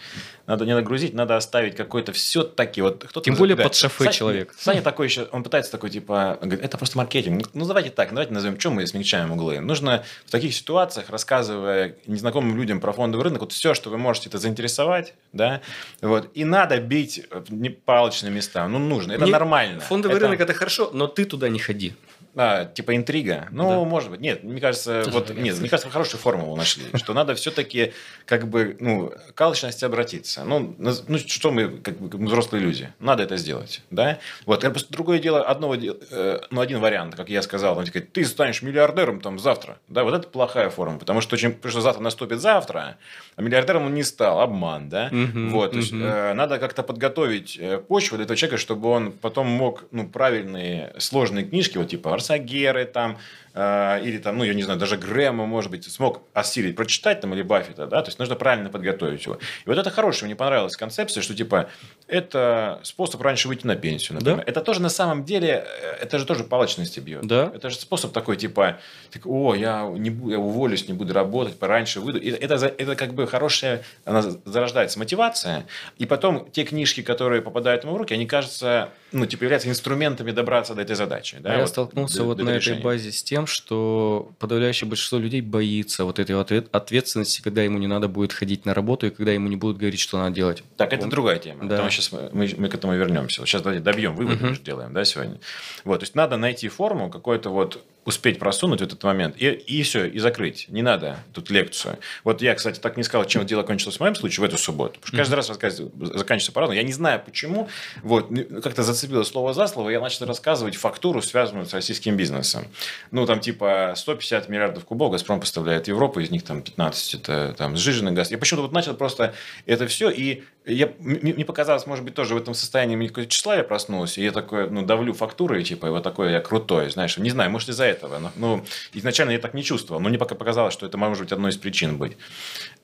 [0.47, 3.23] Надо не нагрузить, надо оставить какой-то все-таки вот кто-то.
[3.23, 4.53] Тем более под шофе Саня- человек.
[4.57, 7.49] Саня такой еще, он пытается такой типа, говорит, это просто маркетинг.
[7.53, 9.59] Ну давайте так, давайте назовем, чем мы смягчаем углы.
[9.59, 14.29] Нужно в таких ситуациях, рассказывая незнакомым людям про фондовый рынок, вот все, что вы можете
[14.29, 15.61] это заинтересовать, да,
[16.01, 18.67] вот, и надо бить в не палочные места.
[18.67, 19.81] Ну нужно, это Не- нормально.
[19.81, 21.93] Фондовый Это- рынок это хорошо, но ты туда не ходи.
[22.35, 23.47] А, типа интрига.
[23.51, 23.83] Ну, Да.
[23.83, 24.19] может быть.
[24.19, 27.93] Нет, мне кажется, вот, нет, мне кажется, хорошую формулу нашли, что надо все-таки
[28.25, 30.43] как бы, ну, к алчности обратиться.
[30.43, 34.19] Ну, ну, что мы, как бы, взрослые люди, надо это сделать, да?
[34.45, 38.25] Вот, это другое дело, одного, э, ну, один вариант, как я сказал, там, сказать, ты
[38.25, 42.01] станешь миллиардером там завтра, да, вот это плохая форма, потому что, очень, потому что завтра
[42.01, 42.97] наступит завтра,
[43.35, 45.09] а миллиардером он не стал, обман, да?
[45.11, 49.47] Вот, то есть, э, надо как-то подготовить э, почву для этого человека, чтобы он потом
[49.47, 53.17] мог, ну, правильные сложные книжки, вот типа Арсагеры там,
[53.55, 57.43] или там, ну, я не знаю, даже Грэма, может быть, смог осилить, прочитать там, или
[57.43, 59.35] Баффета, да, то есть нужно правильно подготовить его.
[59.35, 61.69] И вот это хорошая, мне понравилась концепция, что, типа,
[62.07, 64.37] это способ раньше выйти на пенсию, например.
[64.37, 64.43] Да.
[64.45, 67.25] Это тоже, на самом деле, э, это же тоже палочности бьет.
[67.25, 67.51] Да.
[67.53, 68.79] Это же способ такой, типа,
[69.11, 72.19] так, о, я, не буду, я уволюсь, не буду работать, пораньше выйду.
[72.19, 75.65] И это, это как бы хорошая, она зарождается мотивация.
[75.97, 80.31] И потом те книжки, которые попадают ему в руки, они кажутся, ну, типа, являются инструментами
[80.31, 81.37] добраться до этой задачи.
[81.39, 82.81] Да, А я вот, столкнулся до- вот до на этой решения.
[82.81, 87.87] базе с тем, что подавляющее большинство людей боится вот этой ответ- ответственности, когда ему не
[87.87, 90.63] надо будет ходить на работу и когда ему не будут говорить, что надо делать.
[90.77, 91.67] Так, это другая тема.
[91.67, 91.89] Да.
[91.89, 93.41] Сейчас мы, мы- мы к этому вернемся.
[93.41, 95.39] Вот сейчас давайте добьем выводы, мы же делаем, да, сегодня.
[95.83, 99.83] Вот, то есть надо найти форму, какой-то вот успеть просунуть в этот момент и, и
[99.83, 100.67] все, и закрыть.
[100.69, 101.99] Не надо тут лекцию.
[102.23, 104.99] Вот я, кстати, так не сказал, чем дело кончилось в моем случае в эту субботу.
[104.99, 106.77] Потому что каждый раз заканчивается по-разному.
[106.77, 107.69] Я не знаю, почему.
[108.01, 108.29] Вот,
[108.63, 112.67] как-то зацепило слово за слово, я начал рассказывать фактуру, связанную с российским бизнесом.
[113.11, 117.75] Ну, там, типа, 150 миллиардов кубов «Газпром» поставляет Европу, из них там 15 это там
[117.77, 118.31] сжиженный газ.
[118.31, 119.33] Я почему-то вот начал просто
[119.65, 123.63] это все, и я, мне, показалось, может быть, тоже в этом состоянии мне какое-то тщеславие
[123.63, 127.29] проснулось, и я такой, ну, давлю фактуры, типа, и вот такой я крутой, знаешь, не
[127.29, 128.19] знаю, может, из-за этого.
[128.19, 131.31] Но, ну, изначально я так не чувствовал, но мне пока показалось, что это может быть
[131.31, 132.17] одной из причин быть.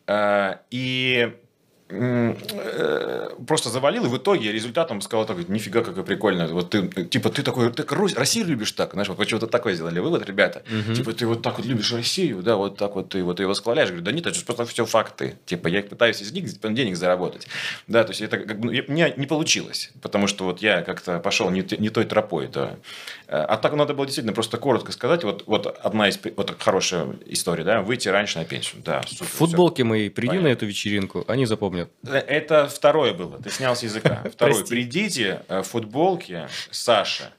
[0.08, 1.34] А, И
[1.90, 6.48] просто завалил, и в итоге результатом сказал такой, нифига, какой прикольно.
[6.48, 7.84] Вот ты, типа, ты такой, ты
[8.16, 10.62] Россию любишь так, знаешь, вот почему-то такой сделали вывод, ребята.
[10.70, 10.94] Мгм.
[10.94, 13.90] Типа, ты вот так вот любишь Россию, да, вот так вот ты вот ее восхваляешь.
[13.90, 15.38] Говорю, да нет, это просто все факты.
[15.46, 17.48] Типа, я пытаюсь из них денег заработать.
[17.88, 20.84] Да, то есть это как бы, ну, у меня не получилось, потому что вот я
[20.84, 22.76] как-то пошел не, не той тропой, да.
[23.28, 27.16] Э, А так надо было действительно просто коротко сказать, вот, вот одна из, вот хорошая
[27.26, 29.02] история, да, выйти раньше на пенсию, да.
[29.08, 30.50] супер, В футболке моей приди Понятно.
[30.50, 31.79] на эту вечеринку, они запомнят.
[32.06, 34.24] Э, Это второе было, ты снял с языка.
[34.32, 37.32] Второе, придите э, в футболке Саша,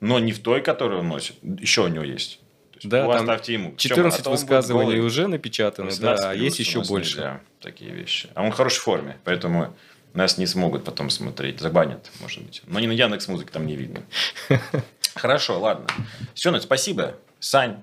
[0.00, 2.40] но не в той, которую он носит, еще у него есть.
[2.74, 3.72] Есть Да, там оставьте ему.
[3.72, 3.90] В чём?
[3.90, 7.16] 14 А то он будет высказываний уже напечатаны, 18 да, а есть еще больше.
[7.16, 8.28] нельзя такие вещи.
[8.34, 9.74] А он в хорошей форме, поэтому
[10.12, 11.60] нас не смогут потом смотреть.
[11.60, 12.62] Забанят, может быть.
[12.66, 14.02] Но не на Яндекс Музыке там не видно.
[15.14, 15.86] Хорошо, ладно.
[16.34, 17.14] Все, ну, спасибо.
[17.40, 17.82] Сань,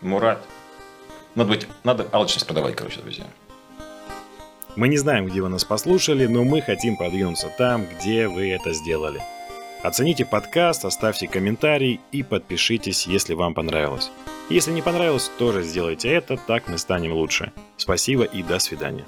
[0.00, 0.44] Мурат.
[1.34, 3.24] Надо, быть, надо алчность продавать, короче, друзья.
[4.74, 8.72] Мы не знаем, где вы нас послушали, но мы хотим продвинуться там, где вы это
[8.72, 9.20] сделали.
[9.82, 14.10] Оцените подкаст, оставьте комментарий и подпишитесь, если вам понравилось.
[14.48, 17.52] Если не понравилось, тоже сделайте это, так мы станем лучше.
[17.76, 19.04] Спасибо и до свидания.